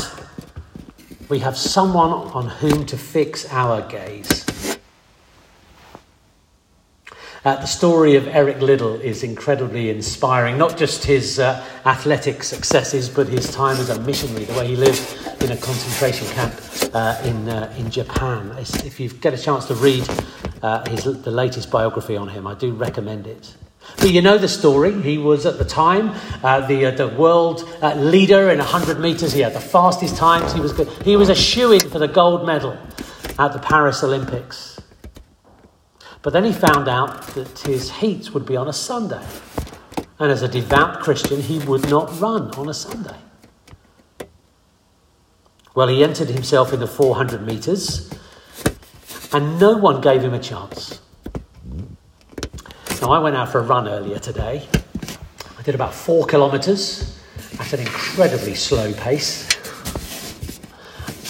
We 1.29 1.41
have 1.41 1.57
someone 1.57 2.11
on 2.11 2.49
whom 2.49 2.87
to 2.87 2.97
fix 2.97 3.53
our 3.53 3.83
gaze. 3.89 4.48
Uh, 7.49 7.57
the 7.57 7.67
story 7.67 8.15
of 8.15 8.29
Eric 8.29 8.61
Liddell 8.61 8.97
is 8.97 9.23
incredibly 9.23 9.89
inspiring, 9.89 10.59
not 10.59 10.77
just 10.77 11.03
his 11.03 11.39
uh, 11.39 11.65
athletic 11.87 12.43
successes, 12.43 13.09
but 13.09 13.27
his 13.27 13.51
time 13.51 13.79
as 13.79 13.89
a 13.89 13.99
missionary, 14.03 14.45
the 14.45 14.53
way 14.53 14.67
he 14.67 14.77
lived 14.77 15.01
in 15.43 15.53
a 15.53 15.57
concentration 15.57 16.27
camp 16.35 16.53
uh, 16.93 17.19
in, 17.25 17.49
uh, 17.49 17.75
in 17.79 17.91
Japan. 17.91 18.55
If 18.59 19.01
you 19.01 19.09
get 19.09 19.33
a 19.33 19.39
chance 19.39 19.65
to 19.69 19.75
read 19.77 20.07
uh, 20.61 20.87
his, 20.91 21.05
the 21.05 21.31
latest 21.31 21.71
biography 21.71 22.19
on 22.19 22.29
him, 22.29 22.47
I 22.47 22.55
do 22.55 22.75
recommend 22.75 23.27
it. 23.27 23.55
But 23.97 24.11
you 24.11 24.21
know 24.21 24.37
the 24.37 24.47
story. 24.47 25.01
He 25.01 25.17
was 25.17 25.47
at 25.47 25.57
the 25.57 25.65
time 25.65 26.15
uh, 26.45 26.67
the, 26.67 26.91
the 26.91 27.09
world 27.09 27.67
leader 27.97 28.51
in 28.51 28.59
100 28.59 29.01
metres. 29.01 29.33
He 29.33 29.41
had 29.41 29.55
the 29.55 29.61
fastest 29.61 30.19
times. 30.19 30.53
He 30.53 30.61
was, 30.61 30.75
good. 30.75 30.89
He 31.03 31.17
was 31.17 31.31
a 31.31 31.35
shoe 31.35 31.73
in 31.73 31.81
for 31.81 31.99
the 31.99 32.09
gold 32.09 32.47
medal 32.47 32.77
at 33.39 33.55
the 33.55 33.59
Paris 33.59 34.05
Olympics. 34.05 34.78
But 36.29 36.35
then 36.35 36.45
he 36.45 36.53
found 36.53 36.89
out 36.89 37.27
that 37.29 37.61
his 37.61 37.91
heats 37.91 38.33
would 38.33 38.45
be 38.45 38.55
on 38.55 38.69
a 38.69 38.73
Sunday. 38.75 39.25
And 40.19 40.31
as 40.31 40.43
a 40.43 40.49
devout 40.49 41.01
Christian, 41.01 41.41
he 41.41 41.59
would 41.61 41.89
not 41.89 42.21
run 42.21 42.51
on 42.51 42.69
a 42.69 42.75
Sunday. 42.75 43.17
Well, 45.75 45.89
he 45.89 46.05
entered 46.05 46.29
himself 46.29 46.75
in 46.75 46.81
the 46.81 46.87
400 46.87 47.47
metres, 47.47 48.13
and 49.33 49.59
no 49.59 49.79
one 49.79 50.03
gave 50.03 50.23
him 50.23 50.35
a 50.35 50.39
chance. 50.39 51.01
Now, 53.01 53.13
I 53.13 53.21
went 53.21 53.35
out 53.35 53.51
for 53.51 53.61
a 53.61 53.63
run 53.63 53.89
earlier 53.89 54.19
today. 54.19 54.69
I 55.59 55.63
did 55.63 55.75
about 55.75 55.95
four 55.95 56.27
kilometres 56.27 57.19
at 57.59 57.73
an 57.73 57.81
incredibly 57.81 58.55
slow 58.55 58.93
pace. 58.93 59.49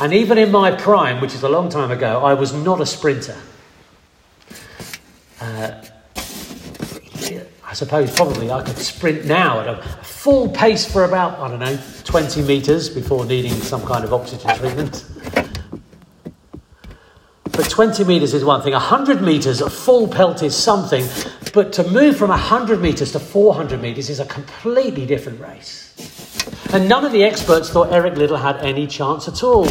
And 0.01 0.13
even 0.13 0.39
in 0.39 0.51
my 0.51 0.73
prime, 0.73 1.21
which 1.21 1.37
is 1.37 1.45
a 1.45 1.49
long 1.49 1.69
time 1.69 1.93
ago, 1.93 2.25
I 2.25 2.35
was 2.35 2.53
not 2.53 2.81
a 2.81 2.87
sprinter. 2.87 3.37
Uh, 5.49 5.83
I 7.65 7.73
suppose 7.73 8.15
probably 8.15 8.51
I 8.51 8.63
could 8.63 8.77
sprint 8.77 9.25
now 9.25 9.61
at 9.61 9.67
a 9.69 9.83
full 10.03 10.51
pace 10.51 10.91
for 10.91 11.05
about, 11.05 11.39
I 11.39 11.49
don't 11.49 11.59
know, 11.59 11.79
20 12.05 12.43
metres 12.43 12.91
before 12.91 13.25
needing 13.25 13.53
some 13.53 13.83
kind 13.87 14.05
of 14.05 14.13
oxygen 14.13 14.55
treatment. 14.57 15.07
But 17.45 17.71
20 17.71 18.05
metres 18.05 18.35
is 18.35 18.45
one 18.45 18.63
thing, 18.63 18.73
100 18.73 19.23
metres 19.23 19.63
at 19.63 19.73
full 19.73 20.07
pelt 20.07 20.43
is 20.43 20.55
something, 20.55 21.07
but 21.55 21.73
to 21.75 21.85
move 21.91 22.17
from 22.17 22.29
100 22.29 22.81
metres 22.83 23.13
to 23.13 23.19
400 23.19 23.81
metres 23.81 24.11
is 24.11 24.21
a 24.21 24.27
completely 24.27 25.07
different 25.07 25.41
race. 25.41 25.95
And 26.75 26.89
none 26.89 27.07
of 27.07 27.13
the 27.13 27.25
experts 27.25 27.71
thought 27.71 27.91
Eric 27.91 28.17
Liddell 28.17 28.37
had 28.37 28.59
any 28.59 28.87
chance 28.87 29.29
at 29.29 29.43
all. 29.43 29.67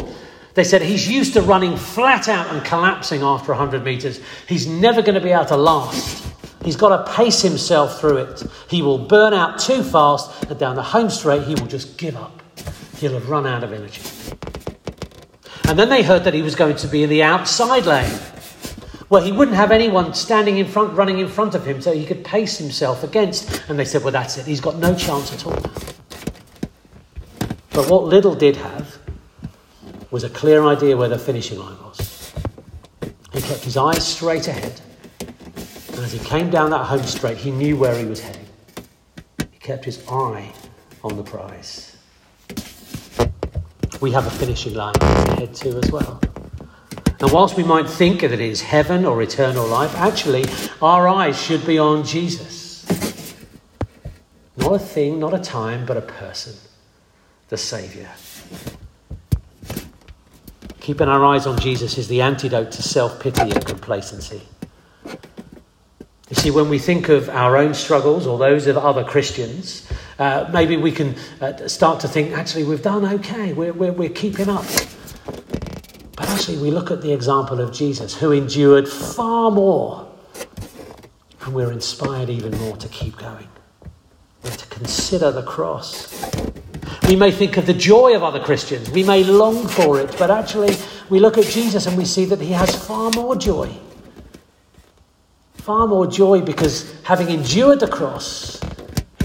They 0.57 0.63
said 0.63 0.81
he's 0.81 1.07
used 1.07 1.33
to 1.33 1.43
running 1.43 1.77
flat 1.77 2.27
out 2.27 2.47
and 2.47 2.65
collapsing 2.65 3.21
after 3.21 3.51
100 3.51 3.83
metres. 3.83 4.19
He's 4.49 4.65
never 4.65 5.03
going 5.03 5.13
to 5.13 5.21
be 5.21 5.29
able 5.29 5.45
to 5.45 5.55
last. 5.55 6.33
He's 6.65 6.75
got 6.75 7.05
to 7.05 7.13
pace 7.13 7.43
himself 7.43 7.99
through 7.99 8.17
it. 8.17 8.43
He 8.67 8.81
will 8.81 8.97
burn 8.97 9.35
out 9.35 9.59
too 9.59 9.83
fast, 9.83 10.45
and 10.49 10.57
down 10.57 10.75
the 10.75 10.81
home 10.81 11.11
straight, 11.11 11.43
he 11.43 11.53
will 11.53 11.67
just 11.67 11.99
give 11.99 12.15
up. 12.15 12.41
He'll 12.97 13.13
have 13.13 13.29
run 13.29 13.45
out 13.45 13.63
of 13.63 13.71
energy. 13.71 14.01
And 15.69 15.77
then 15.77 15.89
they 15.89 16.01
heard 16.01 16.23
that 16.23 16.33
he 16.33 16.41
was 16.41 16.55
going 16.55 16.77
to 16.77 16.87
be 16.87 17.03
in 17.03 17.11
the 17.11 17.21
outside 17.21 17.85
lane. 17.85 18.19
Well, 19.09 19.23
he 19.23 19.31
wouldn't 19.31 19.57
have 19.57 19.69
anyone 19.69 20.15
standing 20.15 20.57
in 20.57 20.65
front, 20.65 20.97
running 20.97 21.19
in 21.19 21.27
front 21.27 21.53
of 21.53 21.67
him, 21.67 21.83
so 21.83 21.93
he 21.93 22.03
could 22.03 22.25
pace 22.25 22.57
himself 22.57 23.03
against. 23.03 23.69
And 23.69 23.77
they 23.77 23.85
said, 23.85 24.01
well, 24.01 24.11
that's 24.11 24.39
it. 24.39 24.47
He's 24.47 24.59
got 24.59 24.77
no 24.77 24.95
chance 24.95 25.31
at 25.31 25.45
all. 25.45 25.61
But 27.73 27.91
what 27.91 28.05
Liddell 28.05 28.33
did 28.33 28.55
have 28.55 28.97
was 30.17 30.24
a 30.24 30.29
clear 30.29 30.65
idea 30.65 30.97
where 30.97 31.09
the 31.09 31.19
finishing 31.19 31.59
line 31.59 31.77
was. 31.83 32.33
He 33.31 33.41
kept 33.41 33.63
his 33.63 33.77
eyes 33.77 34.05
straight 34.05 34.47
ahead. 34.47 34.81
And 35.19 36.00
as 36.00 36.12
he 36.12 36.19
came 36.19 36.50
down 36.50 36.71
that 36.71 36.86
home 36.86 37.03
straight, 37.03 37.38
he 37.38 37.51
knew 37.51 37.77
where 37.77 37.95
he 37.95 38.05
was 38.05 38.19
heading. 38.19 38.47
He 39.51 39.59
kept 39.59 39.86
his 39.86 40.03
eye 40.07 40.51
on 41.03 41.17
the 41.17 41.24
prize 41.24 41.97
we 44.01 44.12
have 44.12 44.27
a 44.27 44.31
finishing 44.31 44.74
line 44.75 44.93
to 44.93 45.36
head 45.36 45.53
to 45.55 45.69
as 45.77 45.91
well. 45.91 46.19
And 47.19 47.31
whilst 47.31 47.57
we 47.57 47.63
might 47.63 47.89
think 47.89 48.21
that 48.21 48.31
it 48.31 48.39
is 48.39 48.62
heaven 48.62 49.05
or 49.05 49.21
eternal 49.21 49.65
life, 49.65 49.95
actually, 49.95 50.45
our 50.81 51.07
eyes 51.07 51.41
should 51.41 51.65
be 51.65 51.79
on 51.79 52.03
Jesus. 52.03 52.86
Not 54.55 54.74
a 54.74 54.79
thing, 54.79 55.19
not 55.19 55.33
a 55.33 55.39
time, 55.39 55.86
but 55.86 55.97
a 55.97 56.01
person, 56.01 56.53
the 57.50 57.57
Saviour. 57.57 58.09
Keeping 60.88 61.10
our 61.10 61.25
eyes 61.25 61.46
on 61.46 61.60
Jesus 61.60 61.98
is 61.98 62.08
the 62.08 62.22
antidote 62.22 62.72
to 62.72 62.82
self 62.82 63.20
pity 63.20 63.41
and 63.41 63.65
complacency. 63.65 64.41
You 65.06 66.36
see, 66.36 66.50
when 66.50 66.70
we 66.70 66.79
think 66.79 67.10
of 67.10 67.27
our 67.27 67.58
own 67.58 67.74
struggles 67.74 68.25
or 68.25 68.38
those 68.38 68.67
of 68.67 68.77
other 68.77 69.03
Christians, 69.03 69.86
uh, 70.17 70.50
maybe 70.53 70.77
we 70.77 70.94
can 70.94 71.15
uh, 71.41 71.67
start 71.67 72.00
to 72.00 72.08
think, 72.08 72.32
actually, 72.32 72.63
we've 72.63 72.82
done 72.82 73.03
okay, 73.03 73.51
we're, 73.51 73.74
we're, 73.74 73.91
we're 73.91 74.08
keeping 74.08 74.48
up. 74.48 74.63
But 76.15 76.29
actually, 76.29 76.60
we 76.60 76.72
look 76.72 76.89
at 76.89 77.01
the 77.01 77.12
example 77.12 77.60
of 77.60 77.74
Jesus, 77.74 78.15
who 78.15 78.32
endured 78.32 78.88
far 78.88 79.51
more, 79.51 80.10
and 81.41 81.53
we're 81.53 81.74
inspired 81.74 82.29
even 82.29 82.58
more 82.60 82.77
to 82.77 82.88
keep 82.88 83.17
going. 83.17 83.50
We're 84.41 84.51
to 84.51 84.67
consider 84.67 85.34
the 85.34 85.44
cross. 85.44 86.26
We 87.07 87.15
may 87.15 87.31
think 87.31 87.55
of 87.55 87.65
the 87.65 87.73
joy 87.73 88.17
of 88.17 88.23
other 88.23 88.41
Christians. 88.41 88.89
We 88.89 89.01
may 89.01 89.23
long 89.23 89.65
for 89.65 89.97
it, 89.97 90.13
but 90.19 90.29
actually, 90.29 90.75
we 91.09 91.21
look 91.21 91.37
at 91.37 91.45
Jesus 91.45 91.85
and 91.85 91.97
we 91.97 92.03
see 92.03 92.25
that 92.25 92.41
he 92.41 92.51
has 92.51 92.75
far 92.85 93.11
more 93.11 93.33
joy. 93.33 93.71
Far 95.53 95.87
more 95.87 96.05
joy 96.05 96.41
because 96.41 97.01
having 97.03 97.29
endured 97.29 97.79
the 97.79 97.87
cross, 97.87 98.59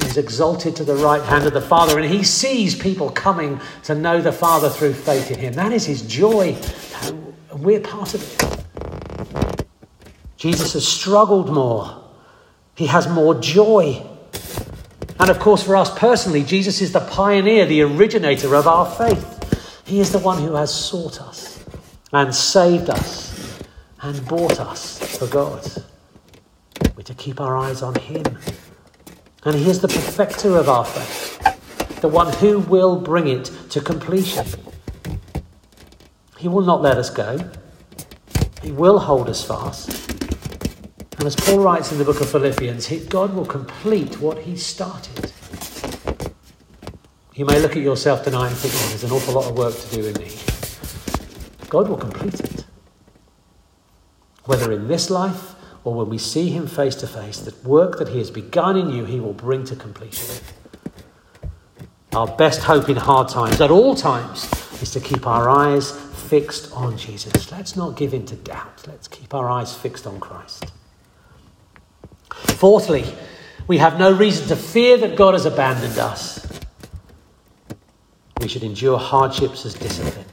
he 0.01 0.07
is 0.07 0.17
exalted 0.17 0.77
to 0.77 0.85
the 0.85 0.95
right 0.95 1.23
hand 1.25 1.45
of 1.45 1.55
the 1.55 1.61
Father 1.61 1.99
and 1.99 2.09
he 2.09 2.23
sees 2.23 2.77
people 2.77 3.11
coming 3.11 3.61
to 3.83 3.97
know 3.97 4.21
the 4.21 4.31
Father 4.31 4.69
through 4.69 4.95
faith 4.95 5.33
in 5.33 5.41
him. 5.41 5.55
That 5.55 5.73
is 5.73 5.85
his 5.85 6.03
joy, 6.03 6.57
and 7.03 7.35
we're 7.51 7.81
part 7.81 8.15
of 8.15 8.23
it. 8.23 9.67
Jesus 10.37 10.75
has 10.75 10.87
struggled 10.87 11.53
more, 11.53 12.01
he 12.77 12.87
has 12.87 13.09
more 13.09 13.35
joy. 13.41 14.07
And 15.19 15.31
of 15.31 15.39
course, 15.39 15.63
for 15.63 15.77
us 15.77 15.97
personally, 15.99 16.43
Jesus 16.43 16.81
is 16.81 16.93
the 16.93 17.01
pioneer, 17.01 17.67
the 17.67 17.83
originator 17.83 18.55
of 18.55 18.67
our 18.67 18.87
faith. 18.87 19.83
He 19.87 20.01
is 20.01 20.13
the 20.13 20.19
one 20.19 20.43
who 20.43 20.55
has 20.55 20.73
sought 20.73 21.21
us 21.21 21.65
and 22.13 22.35
saved 22.35 22.91
us 22.91 23.63
and 24.01 24.27
bought 24.27 24.59
us 24.59 25.19
for 25.19 25.27
God. 25.27 25.65
We're 26.97 27.05
to 27.05 27.15
keep 27.15 27.41
our 27.41 27.57
eyes 27.57 27.83
on 27.83 27.95
Him. 27.95 28.25
And 29.45 29.57
He 29.57 29.69
is 29.71 29.81
the 29.81 29.89
perfecter 29.89 30.57
of 30.57 30.69
our 30.69 30.85
faith, 30.85 32.01
the 32.01 32.09
one 32.09 32.33
who 32.35 32.61
will 32.61 33.01
bring 33.01 33.29
it 33.29 33.51
to 33.71 33.81
completion. 33.81 34.47
He 36.39 36.49
will 36.49 36.63
not 36.63 36.83
let 36.83 36.97
us 36.97 37.11
go, 37.11 37.51
He 38.63 38.73
will 38.73 38.99
hold 38.99 39.29
us 39.29 39.45
fast. 39.45 40.02
And 41.23 41.29
as 41.29 41.37
Paul 41.37 41.61
writes 41.61 41.93
in 41.93 41.99
the 41.99 42.05
book 42.05 42.21
of 42.21 42.29
Philippians, 42.29 42.89
God 43.05 43.33
will 43.33 43.47
complete 43.47 44.19
what 44.19 44.39
he 44.39 44.57
started. 44.57 45.31
You 47.37 47.45
may 47.45 47.61
look 47.61 47.77
at 47.77 47.83
yourself 47.85 48.25
tonight 48.25 48.49
and 48.49 48.57
think, 48.57 48.75
oh, 48.75 48.89
there's 48.89 49.05
an 49.05 49.13
awful 49.13 49.35
lot 49.35 49.49
of 49.49 49.57
work 49.57 49.73
to 49.73 49.95
do 49.95 50.05
in 50.05 50.15
me. 50.15 50.33
God 51.69 51.89
will 51.89 51.97
complete 51.97 52.41
it. 52.41 52.65
Whether 54.47 54.73
in 54.73 54.89
this 54.89 55.11
life 55.11 55.55
or 55.85 55.95
when 55.95 56.09
we 56.09 56.19
see 56.19 56.49
him 56.49 56.67
face 56.67 56.97
to 56.97 57.07
face, 57.07 57.39
the 57.39 57.55
work 57.69 58.01
that 58.01 58.09
he 58.09 58.19
has 58.19 58.33
begun 58.33 58.77
in 58.77 58.91
you, 58.91 59.05
he 59.05 59.21
will 59.21 59.33
bring 59.33 59.63
to 59.67 59.77
completion. 59.77 60.45
Our 62.15 62.27
best 62.27 62.63
hope 62.63 62.89
in 62.89 62.97
hard 62.97 63.29
times, 63.29 63.61
at 63.61 63.71
all 63.71 63.95
times, 63.95 64.51
is 64.83 64.91
to 64.91 64.99
keep 64.99 65.25
our 65.29 65.49
eyes 65.49 65.93
fixed 66.29 66.73
on 66.73 66.99
Jesus. 66.99 67.53
Let's 67.53 67.77
not 67.77 67.97
give 67.97 68.13
in 68.13 68.27
to 68.27 68.35
doubt. 68.35 68.89
Let's 68.89 69.07
keep 69.07 69.33
our 69.33 69.49
eyes 69.49 69.73
fixed 69.73 70.05
on 70.05 70.19
Christ. 70.19 70.73
Fourthly, 72.63 73.05
we 73.67 73.79
have 73.79 73.99
no 73.99 74.13
reason 74.13 74.47
to 74.47 74.55
fear 74.55 74.97
that 74.99 75.17
God 75.17 75.35
has 75.35 75.47
abandoned 75.47 75.99
us. 75.99 76.47
We 78.41 78.47
should 78.47 78.63
endure 78.63 78.99
hardships 78.99 79.67
as 79.67 79.75
discipline. 79.75 80.27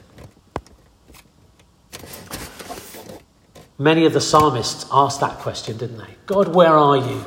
Many 3.79 4.05
of 4.05 4.13
the 4.13 4.21
psalmists 4.21 4.85
asked 4.91 5.21
that 5.21 5.39
question, 5.39 5.77
didn't 5.77 5.97
they? 5.97 6.13
God, 6.27 6.53
where 6.53 6.77
are 6.77 6.97
you? 6.97 7.25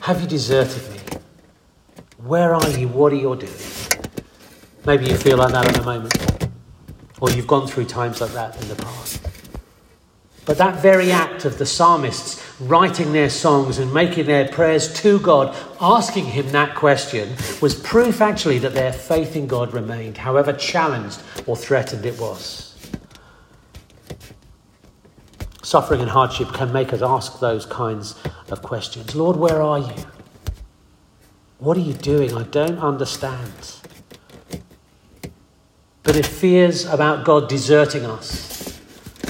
Have 0.00 0.20
you 0.20 0.26
deserted 0.26 0.90
me? 0.90 0.98
Where 2.16 2.52
are 2.52 2.70
you? 2.70 2.88
What 2.88 3.12
are 3.12 3.14
you 3.14 3.36
doing? 3.36 3.52
Maybe 4.84 5.06
you 5.06 5.16
feel 5.16 5.36
like 5.36 5.52
that 5.52 5.68
at 5.68 5.74
the 5.76 5.84
moment, 5.84 6.48
or 7.20 7.30
you've 7.30 7.46
gone 7.46 7.68
through 7.68 7.84
times 7.84 8.20
like 8.20 8.32
that 8.32 8.60
in 8.60 8.66
the 8.66 8.74
past. 8.74 9.33
But 10.46 10.58
that 10.58 10.80
very 10.82 11.10
act 11.10 11.44
of 11.44 11.58
the 11.58 11.66
psalmists 11.66 12.42
writing 12.60 13.12
their 13.12 13.30
songs 13.30 13.78
and 13.78 13.92
making 13.92 14.26
their 14.26 14.46
prayers 14.48 14.92
to 15.00 15.18
God, 15.20 15.56
asking 15.80 16.26
Him 16.26 16.50
that 16.50 16.74
question, 16.74 17.34
was 17.62 17.74
proof 17.74 18.20
actually 18.20 18.58
that 18.58 18.74
their 18.74 18.92
faith 18.92 19.36
in 19.36 19.46
God 19.46 19.72
remained, 19.72 20.18
however 20.18 20.52
challenged 20.52 21.22
or 21.46 21.56
threatened 21.56 22.04
it 22.04 22.20
was. 22.20 22.76
Suffering 25.62 26.02
and 26.02 26.10
hardship 26.10 26.52
can 26.52 26.72
make 26.72 26.92
us 26.92 27.00
ask 27.00 27.40
those 27.40 27.64
kinds 27.64 28.14
of 28.50 28.62
questions 28.62 29.14
Lord, 29.14 29.36
where 29.36 29.62
are 29.62 29.78
you? 29.78 29.94
What 31.58 31.78
are 31.78 31.80
you 31.80 31.94
doing? 31.94 32.36
I 32.36 32.42
don't 32.42 32.78
understand. 32.78 33.76
But 36.02 36.16
if 36.16 36.26
fears 36.26 36.84
about 36.84 37.24
God 37.24 37.48
deserting 37.48 38.04
us, 38.04 38.53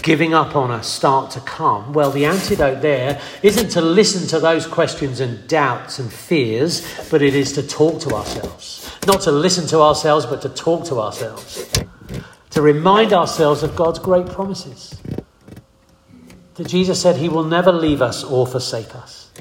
giving 0.05 0.35
up 0.35 0.55
on 0.55 0.71
us 0.71 0.87
start 0.87 1.31
to 1.33 1.41
come? 1.41 1.93
Well, 1.95 2.11
the 2.11 2.27
antidote 2.27 2.83
there 2.83 3.21
isn't 3.43 3.71
to 3.71 3.81
listen 3.81 4.29
to 4.29 4.39
those 4.39 4.67
questions 4.67 5.19
and 5.19 5.49
doubts 5.49 5.99
and 5.99 6.13
fears, 6.13 6.87
but 7.11 7.23
it 7.23 7.35
is 7.35 7.55
to 7.55 7.67
talk 7.67 8.01
to 8.03 8.15
ourselves. 8.15 8.95
Not 9.07 9.23
to 9.23 9.33
listen 9.33 9.67
to 9.69 9.81
ourselves, 9.81 10.27
but 10.27 10.43
to 10.43 10.51
talk 10.51 10.85
to 10.87 11.01
ourselves. 11.01 11.69
To 12.51 12.63
remind 12.63 13.15
ourselves 13.15 13.63
of 13.63 13.75
God's 13.75 13.99
great 13.99 14.27
promises. 14.27 14.95
That 16.55 16.69
Jesus 16.69 17.01
said 17.01 17.17
he 17.17 17.31
will 17.31 17.45
never 17.45 17.73
leave 17.73 18.03
us 18.03 18.23
or 18.23 18.47
forsake 18.47 18.95
us. 18.95 19.33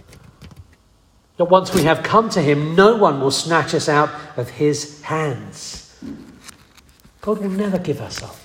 That 1.38 1.46
once 1.46 1.74
we 1.74 1.84
have 1.84 2.04
come 2.04 2.30
to 2.30 2.42
him, 2.42 2.74
no 2.74 2.96
one 2.96 3.20
will 3.20 3.32
snatch 3.32 3.74
us 3.76 3.90
out 3.90 4.10
of 4.38 4.50
his 4.50 5.02
hands. 5.02 6.00
God 7.20 7.40
will 7.40 7.50
never 7.50 7.78
give 7.78 8.00
us 8.00 8.24
up. 8.24 8.43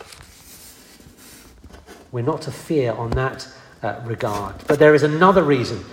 We're 2.11 2.25
not 2.25 2.43
to 2.43 2.51
fear 2.51 2.93
on 2.93 3.11
that 3.11 3.47
uh, 3.83 4.01
regard. 4.05 4.55
But 4.67 4.79
there 4.79 4.95
is 4.95 5.03
another 5.03 5.43
reason 5.43 5.85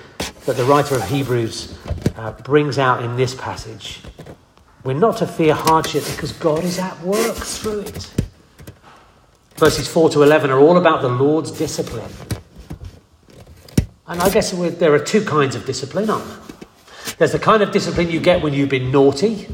that 0.46 0.56
the 0.58 0.64
writer 0.64 0.96
of 0.96 1.08
Hebrews 1.08 1.78
uh, 2.16 2.32
brings 2.32 2.78
out 2.78 3.04
in 3.04 3.16
this 3.16 3.36
passage. 3.36 4.02
We're 4.84 4.94
not 4.94 5.18
to 5.18 5.28
fear 5.28 5.54
hardship 5.54 6.04
because 6.06 6.32
God 6.32 6.64
is 6.64 6.80
at 6.80 7.00
work 7.02 7.36
through 7.36 7.82
it. 7.82 8.14
Verses 9.58 9.88
4 9.88 10.10
to 10.12 10.24
11 10.24 10.52
are 10.52 10.60
all 10.60 10.78
about 10.78 11.02
the 11.02 11.10
Lord's 11.10 11.52
discipline. 11.52 12.12
And 14.08 14.22
I 14.22 14.30
guess 14.30 14.52
there 14.52 14.94
are 14.94 15.00
two 15.00 15.26
kinds 15.26 15.56
of 15.56 15.66
discipline, 15.66 16.10
aren't 16.10 16.28
there? 16.28 16.38
There's 17.18 17.32
the 17.32 17.40
kind 17.40 17.64
of 17.64 17.72
discipline 17.72 18.12
you 18.12 18.20
get 18.20 18.44
when 18.44 18.54
you've 18.54 18.70
been 18.70 18.92
naughty 18.92 19.48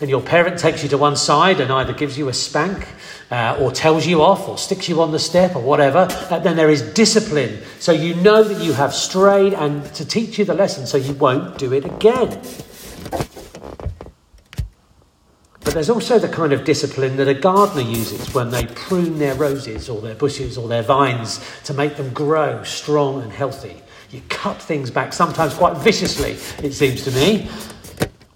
and 0.00 0.10
your 0.10 0.20
parent 0.20 0.58
takes 0.58 0.82
you 0.82 0.88
to 0.90 0.98
one 0.98 1.16
side 1.16 1.60
and 1.60 1.72
either 1.72 1.92
gives 1.92 2.18
you 2.18 2.28
a 2.28 2.34
spank 2.34 2.86
uh, 3.30 3.58
or 3.60 3.70
tells 3.70 4.06
you 4.06 4.22
off 4.22 4.48
or 4.48 4.56
sticks 4.56 4.88
you 4.88 5.00
on 5.02 5.12
the 5.12 5.18
step 5.18 5.54
or 5.54 5.62
whatever, 5.62 6.08
uh, 6.30 6.38
then 6.38 6.56
there 6.56 6.70
is 6.70 6.82
discipline. 6.94 7.60
So 7.78 7.92
you 7.92 8.14
know 8.16 8.42
that 8.42 8.62
you 8.62 8.72
have 8.72 8.94
strayed 8.94 9.54
and 9.54 9.84
to 9.94 10.04
teach 10.04 10.38
you 10.38 10.44
the 10.44 10.54
lesson 10.54 10.86
so 10.86 10.96
you 10.96 11.14
won't 11.14 11.58
do 11.58 11.72
it 11.72 11.84
again. 11.84 12.40
But 15.68 15.74
there's 15.74 15.90
also 15.90 16.18
the 16.18 16.30
kind 16.30 16.54
of 16.54 16.64
discipline 16.64 17.16
that 17.18 17.28
a 17.28 17.34
gardener 17.34 17.82
uses 17.82 18.32
when 18.32 18.50
they 18.50 18.64
prune 18.68 19.18
their 19.18 19.34
roses 19.34 19.90
or 19.90 20.00
their 20.00 20.14
bushes 20.14 20.56
or 20.56 20.66
their 20.66 20.82
vines 20.82 21.44
to 21.64 21.74
make 21.74 21.96
them 21.96 22.10
grow 22.14 22.62
strong 22.62 23.20
and 23.20 23.30
healthy. 23.30 23.76
You 24.10 24.22
cut 24.30 24.62
things 24.62 24.90
back, 24.90 25.12
sometimes 25.12 25.52
quite 25.52 25.76
viciously, 25.76 26.38
it 26.66 26.72
seems 26.72 27.04
to 27.04 27.10
me. 27.10 27.50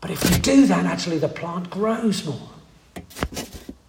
But 0.03 0.11
if 0.11 0.31
you 0.31 0.37
do 0.43 0.67
that, 0.67 0.85
actually, 0.85 1.19
the 1.19 1.29
plant 1.29 1.71
grows 1.71 2.27
more. 2.27 2.51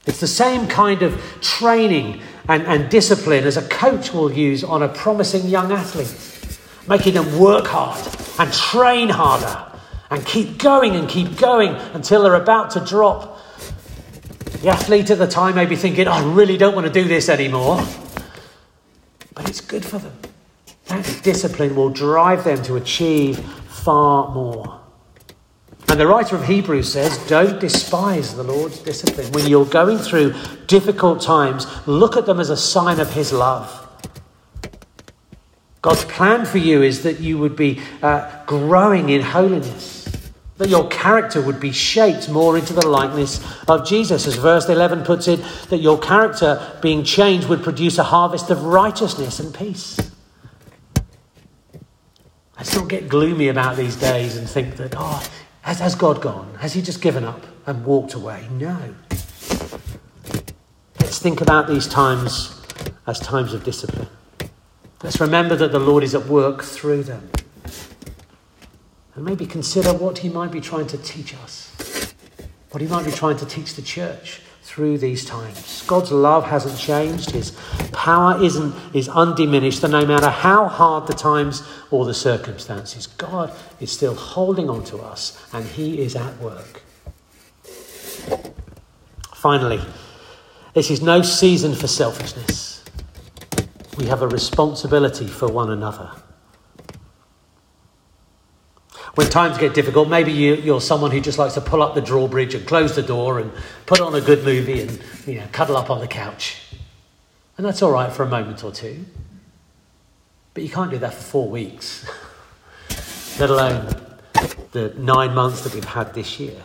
It's 0.06 0.20
the 0.20 0.28
same 0.28 0.68
kind 0.68 1.02
of 1.02 1.22
training 1.42 2.22
and, 2.50 2.64
and 2.64 2.90
discipline 2.90 3.46
as 3.46 3.56
a 3.58 3.68
coach 3.68 4.14
will 4.14 4.32
use 4.32 4.64
on 4.64 4.84
a 4.84 4.90
promising 4.90 5.48
young 5.48 5.72
athlete, 5.72 6.60
making 6.88 7.14
them 7.14 7.40
work 7.40 7.68
hard 7.68 8.06
and 8.40 8.52
train 8.52 9.10
harder 9.10 9.80
and 10.10 10.26
keep 10.26 10.58
going 10.58 10.96
and 10.96 11.08
keep 11.08 11.38
going 11.38 11.76
until 11.94 12.24
they're 12.24 12.36
about 12.36 12.72
to 12.72 12.80
drop. 12.82 13.40
The 14.62 14.70
athlete 14.70 15.10
at 15.10 15.18
the 15.18 15.28
time 15.28 15.56
may 15.56 15.66
be 15.66 15.76
thinking, 15.76 16.08
oh, 16.08 16.12
I 16.12 16.24
really 16.24 16.58
don't 16.58 16.76
want 16.76 16.86
to 16.88 16.94
do 16.94 17.06
this 17.08 17.30
anymore. 17.30 17.84
But 19.34 19.50
it's 19.50 19.62
good 19.62 19.86
for 19.86 19.98
them. 19.98 20.16
That 20.88 21.22
discipline 21.24 21.76
will 21.76 21.90
drive 21.90 22.44
them 22.44 22.62
to 22.64 22.76
achieve 22.76 23.40
far 23.40 24.30
more. 24.32 24.83
And 25.94 26.00
the 26.00 26.08
writer 26.08 26.36
of 26.36 26.46
Hebrews 26.46 26.92
says, 26.92 27.16
Don't 27.28 27.60
despise 27.60 28.36
the 28.36 28.42
Lord's 28.42 28.80
discipline. 28.80 29.32
When 29.32 29.46
you're 29.46 29.64
going 29.64 30.00
through 30.00 30.34
difficult 30.66 31.22
times, 31.22 31.68
look 31.86 32.18
at 32.18 32.26
them 32.26 32.40
as 32.40 32.50
a 32.50 32.58
sign 32.58 33.00
of 33.00 33.14
His 33.14 33.32
love. 33.32 33.70
God's 35.84 36.04
plan 36.06 36.46
for 36.46 36.58
you 36.58 36.82
is 36.82 37.04
that 37.04 37.20
you 37.20 37.38
would 37.38 37.56
be 37.56 37.80
uh, 38.02 38.44
growing 38.48 39.10
in 39.10 39.22
holiness, 39.22 40.10
that 40.58 40.68
your 40.68 40.88
character 40.88 41.40
would 41.40 41.60
be 41.60 41.72
shaped 41.72 42.28
more 42.28 42.58
into 42.58 42.74
the 42.74 42.88
likeness 42.88 43.40
of 43.68 43.88
Jesus. 43.88 44.26
As 44.26 44.36
verse 44.36 44.68
11 44.68 45.04
puts 45.04 45.28
it, 45.28 45.46
that 45.70 45.78
your 45.78 46.00
character 46.00 46.76
being 46.82 47.04
changed 47.04 47.48
would 47.50 47.62
produce 47.62 48.00
a 48.00 48.04
harvest 48.04 48.50
of 48.50 48.64
righteousness 48.64 49.40
and 49.40 49.54
peace. 49.54 50.00
Let's 52.58 52.76
not 52.76 52.90
get 52.90 53.08
gloomy 53.08 53.50
about 53.50 53.78
these 53.78 53.96
days 53.96 54.38
and 54.38 54.50
think 54.50 54.78
that, 54.78 54.96
oh, 54.98 55.24
has, 55.64 55.80
has 55.80 55.96
God 55.96 56.22
gone? 56.22 56.56
Has 56.60 56.74
he 56.74 56.82
just 56.82 57.02
given 57.02 57.24
up 57.24 57.42
and 57.66 57.86
walked 57.86 58.14
away? 58.14 58.48
No. 58.52 58.96
Let's 61.00 61.20
think 61.20 61.42
about 61.42 61.68
these 61.68 61.88
times 61.88 62.62
as 63.08 63.20
times 63.20 63.54
of 63.54 63.64
discipline. 63.64 64.08
Let's 65.04 65.20
remember 65.20 65.56
that 65.56 65.72
the 65.72 65.80
Lord 65.80 66.04
is 66.04 66.16
at 66.16 66.26
work 66.28 66.64
through 66.64 67.04
them. 67.04 67.30
And 69.16 69.26
maybe 69.26 69.46
consider 69.46 69.94
what 69.94 70.20
he 70.20 70.30
might 70.30 70.52
be 70.52 70.62
trying 70.62 70.88
to 70.88 70.98
teach 70.98 71.34
us. 71.36 71.70
what 72.72 72.82
he 72.82 72.88
might 72.88 73.06
be 73.06 73.12
trying 73.12 73.38
to 73.38 73.46
teach 73.46 73.76
the 73.76 73.82
church 73.82 74.42
through 74.64 74.98
these 74.98 75.26
times. 75.26 75.84
God's 75.86 76.12
love 76.12 76.46
hasn't 76.46 76.78
changed. 76.80 77.32
His 77.32 77.52
power 77.92 78.42
isn't 78.42 78.74
is 78.96 79.10
undiminished, 79.10 79.84
and 79.84 79.92
no 79.92 80.06
matter 80.06 80.30
how 80.30 80.68
hard 80.68 81.06
the 81.08 81.14
times 81.14 81.62
or 81.92 82.06
the 82.06 82.14
circumstances, 82.14 83.08
God 83.08 83.54
is 83.80 83.92
still 83.92 84.16
holding 84.16 84.70
on 84.70 84.84
to 84.86 84.98
us, 84.98 85.38
and 85.54 85.66
He 85.66 86.00
is 86.02 86.16
at 86.16 86.38
work. 86.40 86.82
Finally, 89.36 89.82
this 90.74 90.90
is 90.90 91.02
no 91.02 91.22
season 91.22 91.76
for 91.76 91.88
selfishness. 91.88 92.84
We 93.98 94.06
have 94.06 94.22
a 94.22 94.28
responsibility 94.28 95.28
for 95.28 95.48
one 95.48 95.70
another. 95.70 96.10
When 99.16 99.30
times 99.30 99.60
get 99.60 99.76
difficult, 99.76 100.10
maybe 100.10 100.32
you, 100.32 100.76
are 100.76 100.82
someone 100.82 101.12
who 101.12 101.20
just 101.20 101.38
likes 101.38 101.54
to 101.54 101.62
pull 101.62 101.84
up 101.84 101.94
the 101.94 102.02
drawbridge 102.02 102.56
and 102.56 102.66
close 102.66 102.96
the 102.96 103.04
door 103.04 103.40
and 103.40 103.52
put 103.86 104.02
on 104.02 104.16
a 104.16 104.22
good 104.22 104.44
movie 104.44 104.82
and 104.82 105.00
you 105.28 105.36
know, 105.36 105.48
cuddle 105.52 105.78
up 105.78 105.92
on 105.92 106.00
the 106.00 106.08
couch. 106.08 106.58
And 107.58 107.66
that's 107.66 107.84
all 107.84 107.92
right 107.92 108.12
for 108.12 108.24
a 108.24 108.28
moment 108.28 108.64
or 108.64 108.72
two. 108.72 109.06
But 110.56 110.64
you 110.64 110.70
can't 110.70 110.90
do 110.90 110.98
that 111.00 111.14
for 111.14 111.22
four 111.22 111.50
weeks, 111.50 112.10
let 113.40 113.52
alone 113.52 113.96
the 114.72 114.94
nine 114.98 115.36
months 115.36 115.62
that 115.62 115.76
we've 115.76 115.86
had 115.86 116.14
this 116.16 116.40
year. 116.40 116.60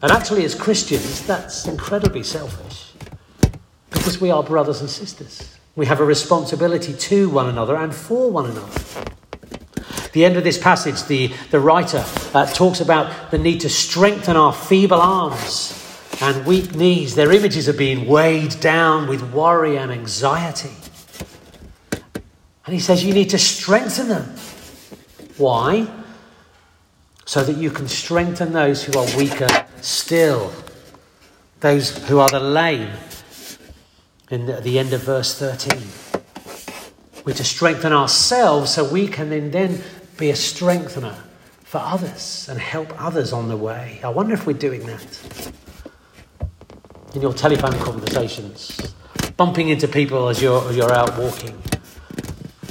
And 0.00 0.12
actually, 0.12 0.44
as 0.44 0.54
Christians, 0.54 1.26
that's 1.26 1.66
incredibly 1.66 2.22
selfish 2.22 2.92
because 3.90 4.20
we 4.20 4.30
are 4.30 4.44
brothers 4.44 4.80
and 4.80 4.88
sisters. 4.88 5.58
We 5.74 5.86
have 5.86 5.98
a 5.98 6.04
responsibility 6.04 6.92
to 6.94 7.28
one 7.28 7.48
another 7.48 7.76
and 7.76 7.92
for 7.92 8.30
one 8.30 8.46
another. 8.46 9.17
The 10.12 10.24
end 10.24 10.36
of 10.36 10.44
this 10.44 10.58
passage, 10.58 11.02
the, 11.04 11.32
the 11.50 11.60
writer 11.60 12.04
uh, 12.34 12.46
talks 12.46 12.80
about 12.80 13.30
the 13.30 13.38
need 13.38 13.60
to 13.62 13.68
strengthen 13.68 14.36
our 14.36 14.52
feeble 14.52 15.00
arms 15.00 15.74
and 16.20 16.46
weak 16.46 16.74
knees. 16.74 17.14
Their 17.14 17.32
images 17.32 17.68
are 17.68 17.74
being 17.74 18.06
weighed 18.06 18.58
down 18.60 19.08
with 19.08 19.32
worry 19.32 19.78
and 19.78 19.92
anxiety. 19.92 20.72
And 22.64 22.74
he 22.74 22.80
says 22.80 23.04
you 23.04 23.14
need 23.14 23.30
to 23.30 23.38
strengthen 23.38 24.08
them. 24.08 24.34
Why? 25.36 25.86
so 27.28 27.44
that 27.44 27.58
you 27.58 27.70
can 27.70 27.86
strengthen 27.86 28.54
those 28.54 28.82
who 28.82 28.98
are 28.98 29.04
weaker 29.18 29.46
still, 29.82 30.50
those 31.60 31.94
who 32.08 32.20
are 32.20 32.28
the 32.30 32.40
lame. 32.40 32.90
In 34.30 34.46
the, 34.46 34.62
the 34.62 34.78
end 34.78 34.94
of 34.94 35.02
verse 35.02 35.38
13, 35.38 35.78
we're 37.26 37.34
to 37.34 37.44
strengthen 37.44 37.92
ourselves 37.92 38.72
so 38.72 38.90
we 38.90 39.06
can 39.06 39.28
then, 39.28 39.50
then 39.50 39.82
be 40.18 40.30
a 40.30 40.36
strengthener 40.36 41.16
for 41.64 41.78
others 41.78 42.48
and 42.50 42.58
help 42.58 42.88
others 43.00 43.32
on 43.32 43.48
the 43.48 43.56
way. 43.56 44.00
I 44.02 44.08
wonder 44.08 44.34
if 44.34 44.46
we're 44.46 44.52
doing 44.52 44.84
that. 44.86 45.52
In 47.14 47.22
your 47.22 47.32
telephone 47.32 47.78
conversations, 47.80 48.94
bumping 49.36 49.68
into 49.68 49.88
people 49.88 50.28
as 50.28 50.42
you're, 50.42 50.68
as 50.68 50.76
you're 50.76 50.92
out 50.92 51.16
walking, 51.16 51.62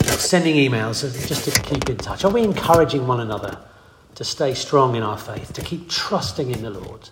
sending 0.03 0.55
emails 0.55 1.01
just 1.27 1.45
to 1.45 1.61
keep 1.61 1.89
in 1.89 1.97
touch. 1.97 2.25
Are 2.25 2.31
we 2.31 2.43
encouraging 2.43 3.07
one 3.07 3.21
another 3.21 3.57
to 4.15 4.23
stay 4.23 4.53
strong 4.53 4.95
in 4.95 5.03
our 5.03 5.17
faith, 5.17 5.53
to 5.53 5.61
keep 5.61 5.89
trusting 5.89 6.51
in 6.51 6.63
the 6.63 6.71
Lord, 6.71 7.09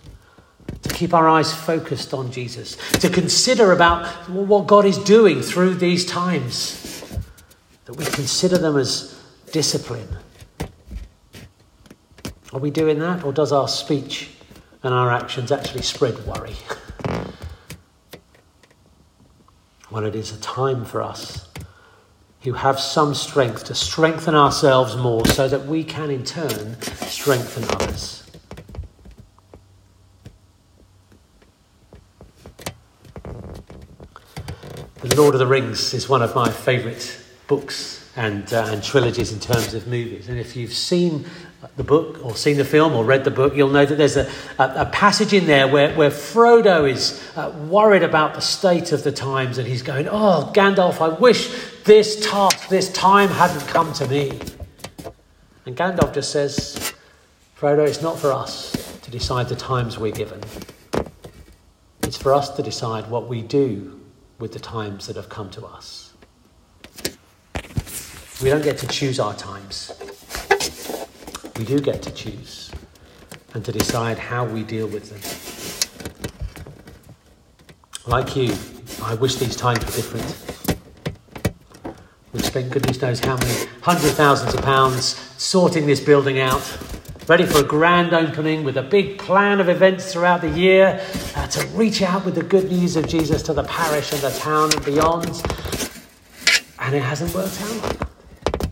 to 0.82 0.88
keep 0.88 1.14
our 1.14 1.28
eyes 1.28 1.54
focused 1.54 2.12
on 2.12 2.32
Jesus, 2.32 2.76
to 3.00 3.08
consider 3.08 3.72
about 3.72 4.06
what 4.28 4.66
God 4.66 4.84
is 4.84 4.98
doing 4.98 5.40
through 5.40 5.74
these 5.74 6.04
times, 6.04 7.04
that 7.84 7.94
we 7.94 8.04
consider 8.06 8.58
them 8.58 8.76
as 8.76 9.16
discipline. 9.52 10.08
Are 12.56 12.58
we 12.58 12.70
doing 12.70 13.00
that, 13.00 13.22
or 13.22 13.34
does 13.34 13.52
our 13.52 13.68
speech 13.68 14.30
and 14.82 14.94
our 14.94 15.12
actions 15.12 15.52
actually 15.52 15.82
spread 15.82 16.18
worry? 16.26 16.56
well, 19.90 20.06
it 20.06 20.14
is 20.14 20.32
a 20.32 20.40
time 20.40 20.86
for 20.86 21.02
us 21.02 21.50
who 22.44 22.54
have 22.54 22.80
some 22.80 23.14
strength 23.14 23.64
to 23.64 23.74
strengthen 23.74 24.34
ourselves 24.34 24.96
more 24.96 25.26
so 25.26 25.46
that 25.48 25.66
we 25.66 25.84
can 25.84 26.10
in 26.10 26.24
turn 26.24 26.80
strengthen 26.80 27.64
others. 27.74 28.22
The 35.02 35.14
Lord 35.14 35.34
of 35.34 35.40
the 35.40 35.46
Rings 35.46 35.92
is 35.92 36.08
one 36.08 36.22
of 36.22 36.34
my 36.34 36.50
favourite 36.50 37.20
books 37.48 38.10
and, 38.16 38.50
uh, 38.54 38.68
and 38.70 38.82
trilogies 38.82 39.30
in 39.30 39.40
terms 39.40 39.74
of 39.74 39.86
movies. 39.86 40.30
And 40.30 40.38
if 40.38 40.56
you've 40.56 40.72
seen 40.72 41.26
the 41.76 41.84
book 41.84 42.24
or 42.24 42.36
seen 42.36 42.56
the 42.56 42.64
film 42.64 42.94
or 42.94 43.04
read 43.04 43.24
the 43.24 43.30
book, 43.30 43.54
you'll 43.54 43.70
know 43.70 43.84
that 43.84 43.96
there's 43.96 44.16
a, 44.16 44.30
a, 44.58 44.82
a 44.82 44.86
passage 44.86 45.32
in 45.32 45.46
there 45.46 45.68
where, 45.68 45.94
where 45.94 46.10
Frodo 46.10 46.90
is 46.90 47.22
uh, 47.36 47.50
worried 47.68 48.02
about 48.02 48.34
the 48.34 48.40
state 48.40 48.92
of 48.92 49.04
the 49.04 49.12
times 49.12 49.58
and 49.58 49.66
he's 49.66 49.82
going, 49.82 50.08
Oh, 50.08 50.50
Gandalf, 50.54 51.00
I 51.00 51.18
wish 51.18 51.50
this 51.84 52.24
task, 52.26 52.68
this 52.68 52.92
time 52.92 53.28
hadn't 53.28 53.66
come 53.68 53.92
to 53.94 54.06
me. 54.08 54.38
And 55.64 55.76
Gandalf 55.76 56.14
just 56.14 56.30
says, 56.30 56.94
Frodo, 57.58 57.86
it's 57.86 58.02
not 58.02 58.18
for 58.18 58.32
us 58.32 58.98
to 59.02 59.10
decide 59.10 59.48
the 59.48 59.56
times 59.56 59.98
we're 59.98 60.12
given. 60.12 60.40
It's 62.02 62.16
for 62.16 62.32
us 62.32 62.50
to 62.56 62.62
decide 62.62 63.10
what 63.10 63.28
we 63.28 63.42
do 63.42 64.00
with 64.38 64.52
the 64.52 64.60
times 64.60 65.06
that 65.06 65.16
have 65.16 65.28
come 65.28 65.50
to 65.50 65.64
us. 65.64 66.12
We 68.42 68.50
don't 68.50 68.62
get 68.62 68.78
to 68.78 68.86
choose 68.86 69.18
our 69.18 69.34
times 69.34 69.92
we 71.58 71.64
do 71.64 71.78
get 71.78 72.02
to 72.02 72.10
choose 72.10 72.70
and 73.54 73.64
to 73.64 73.72
decide 73.72 74.18
how 74.18 74.44
we 74.44 74.62
deal 74.62 74.86
with 74.86 75.08
them. 75.10 75.20
Like 78.06 78.36
you, 78.36 78.54
I 79.02 79.14
wish 79.14 79.36
these 79.36 79.56
times 79.56 79.78
were 79.80 79.92
different. 79.92 80.26
We've 82.32 82.44
spent 82.44 82.70
goodness 82.70 83.00
knows 83.00 83.20
how 83.20 83.36
many 83.38 83.66
hundred 83.80 84.10
thousands 84.10 84.54
of 84.54 84.62
pounds 84.62 85.16
sorting 85.38 85.86
this 85.86 86.00
building 86.00 86.38
out, 86.38 86.62
ready 87.26 87.46
for 87.46 87.60
a 87.60 87.64
grand 87.64 88.12
opening 88.12 88.62
with 88.62 88.76
a 88.76 88.82
big 88.82 89.18
plan 89.18 89.58
of 89.58 89.70
events 89.70 90.12
throughout 90.12 90.42
the 90.42 90.50
year 90.50 91.02
uh, 91.36 91.46
to 91.46 91.66
reach 91.68 92.02
out 92.02 92.26
with 92.26 92.34
the 92.34 92.42
good 92.42 92.70
news 92.70 92.96
of 92.96 93.08
Jesus 93.08 93.42
to 93.44 93.54
the 93.54 93.64
parish 93.64 94.12
and 94.12 94.20
the 94.20 94.30
town 94.38 94.70
and 94.74 94.84
beyond. 94.84 95.42
And 96.80 96.94
it 96.94 97.02
hasn't 97.02 97.34
worked 97.34 97.60
out. 97.62 98.70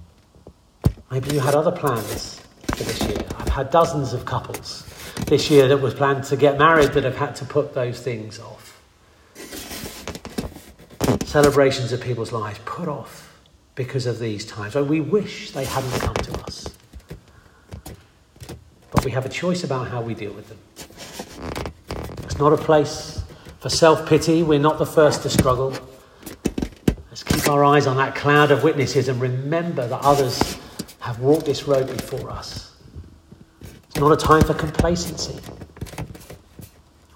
Maybe 1.11 1.35
you 1.35 1.41
had 1.41 1.55
other 1.55 1.73
plans 1.73 2.44
for 2.77 2.85
this 2.85 3.01
year. 3.03 3.25
I've 3.39 3.49
had 3.49 3.71
dozens 3.71 4.13
of 4.13 4.25
couples 4.25 4.85
this 5.27 5.51
year 5.51 5.69
that 5.69 5.79
was 5.79 5.95
planned 5.95 6.25
to 6.25 6.37
get 6.37 6.59
married 6.59 6.93
that 6.93 7.05
have 7.05 7.17
had 7.17 7.37
to 7.37 7.45
put 7.45 7.75
those 7.75 8.01
things 8.01 8.41
off. 8.41 8.81
Celebrations 11.25 11.93
of 11.93 12.01
people's 12.01 12.33
lives 12.33 12.59
put 12.65 12.89
off 12.89 13.43
because 13.75 14.07
of 14.07 14.19
these 14.19 14.45
times. 14.47 14.75
we 14.75 15.01
wish 15.01 15.51
they 15.51 15.65
hadn't 15.65 16.01
come 16.01 16.15
to 16.15 16.33
us. 16.45 16.69
But 18.91 19.05
we 19.05 19.11
have 19.11 19.27
a 19.27 19.29
choice 19.29 19.65
about 19.65 19.89
how 19.89 20.01
we 20.01 20.15
deal 20.15 20.33
with 20.33 20.49
them. 20.49 20.59
It's 22.25 22.39
not 22.39 22.53
a 22.53 22.57
place 22.57 23.23
for 23.61 23.69
self 23.69 24.09
pity. 24.09 24.43
We're 24.43 24.59
not 24.59 24.79
the 24.79 24.87
first 24.87 25.23
to 25.23 25.31
struggle. 25.31 25.77
Let's 27.09 27.23
keep 27.23 27.49
our 27.49 27.65
eyes 27.65 27.87
on 27.87 27.97
that 27.97 28.15
cloud 28.15 28.51
of 28.51 28.63
witnesses 28.63 29.09
and 29.09 29.21
remember 29.21 29.87
that 29.87 30.01
others 30.03 30.54
have 31.15 31.23
walked 31.23 31.47
this 31.47 31.69
road 31.69 31.87
before 31.87 32.29
us. 32.29 32.75
It's 33.63 34.01
not 34.01 34.11
a 34.11 34.17
time 34.17 34.43
for 34.43 34.55
complacency. 34.55 35.39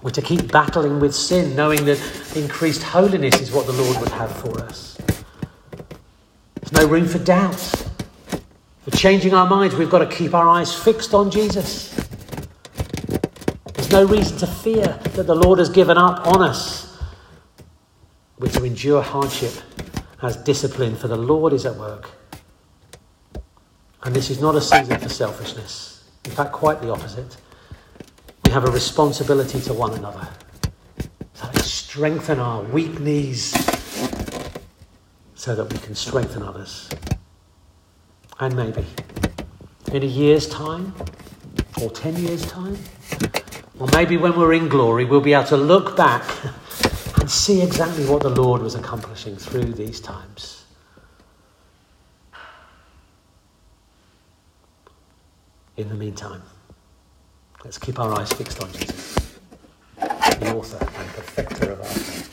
We're 0.02 0.10
to 0.10 0.22
keep 0.22 0.52
battling 0.52 1.00
with 1.00 1.12
sin, 1.12 1.56
knowing 1.56 1.84
that 1.86 1.98
increased 2.36 2.84
holiness 2.84 3.40
is 3.40 3.50
what 3.50 3.66
the 3.66 3.72
Lord 3.72 3.98
would 3.98 4.10
have 4.10 4.30
for 4.30 4.60
us. 4.60 4.96
There's 6.60 6.72
no 6.72 6.86
room 6.86 7.06
for 7.08 7.18
doubt. 7.18 7.58
For 8.84 8.96
changing 8.96 9.34
our 9.34 9.48
minds, 9.48 9.74
we've 9.74 9.90
got 9.90 10.08
to 10.08 10.16
keep 10.16 10.32
our 10.32 10.48
eyes 10.48 10.72
fixed 10.72 11.12
on 11.12 11.32
Jesus. 11.32 11.92
There's 13.74 13.90
no 13.90 14.04
reason 14.04 14.38
to 14.38 14.46
fear 14.46 15.00
that 15.14 15.26
the 15.26 15.34
Lord 15.34 15.58
has 15.58 15.68
given 15.68 15.98
up 15.98 16.24
on 16.24 16.40
us. 16.42 16.96
We're 18.38 18.52
to 18.52 18.62
endure 18.62 19.02
hardship 19.02 19.52
as 20.22 20.36
discipline, 20.36 20.94
for 20.94 21.08
the 21.08 21.16
Lord 21.16 21.52
is 21.52 21.66
at 21.66 21.74
work. 21.74 22.10
And 24.04 24.14
this 24.14 24.30
is 24.30 24.40
not 24.40 24.54
a 24.54 24.60
season 24.60 24.98
for 24.98 25.08
selfishness. 25.08 26.04
In 26.24 26.30
fact, 26.30 26.52
quite 26.52 26.80
the 26.80 26.90
opposite. 26.90 27.36
We 28.44 28.52
have 28.52 28.64
a 28.64 28.70
responsibility 28.70 29.60
to 29.60 29.74
one 29.74 29.94
another. 29.94 30.26
So 31.34 31.50
strengthen 31.62 32.38
our 32.38 32.62
weak 32.62 33.00
knees 33.00 33.50
so 35.34 35.54
that 35.54 35.72
we 35.72 35.78
can 35.78 35.94
strengthen 35.94 36.42
others. 36.42 36.88
And 38.40 38.54
maybe 38.56 38.86
in 39.92 40.02
a 40.02 40.06
year's 40.06 40.48
time, 40.48 40.94
or 41.80 41.90
10 41.90 42.16
years' 42.16 42.44
time, 42.46 42.76
or 43.78 43.88
maybe 43.92 44.16
when 44.16 44.36
we're 44.36 44.52
in 44.52 44.68
glory, 44.68 45.04
we'll 45.04 45.20
be 45.20 45.32
able 45.32 45.44
to 45.44 45.56
look 45.56 45.96
back 45.96 46.24
and 47.20 47.30
see 47.30 47.62
exactly 47.62 48.04
what 48.06 48.22
the 48.22 48.30
Lord 48.30 48.62
was 48.62 48.74
accomplishing 48.74 49.36
through 49.36 49.72
these 49.72 50.00
times. 50.00 50.57
In 55.78 55.88
the 55.88 55.94
meantime, 55.94 56.42
Let's 57.64 57.78
keep 57.78 57.98
our 57.98 58.12
eyes 58.18 58.32
fixed 58.32 58.62
on 58.62 58.70
Jesus, 58.72 59.16
the 59.96 60.54
author 60.54 60.78
and 60.78 61.08
perfecter 61.10 61.72
of 61.72 61.80
our 61.80 61.86
faith. 61.86 62.27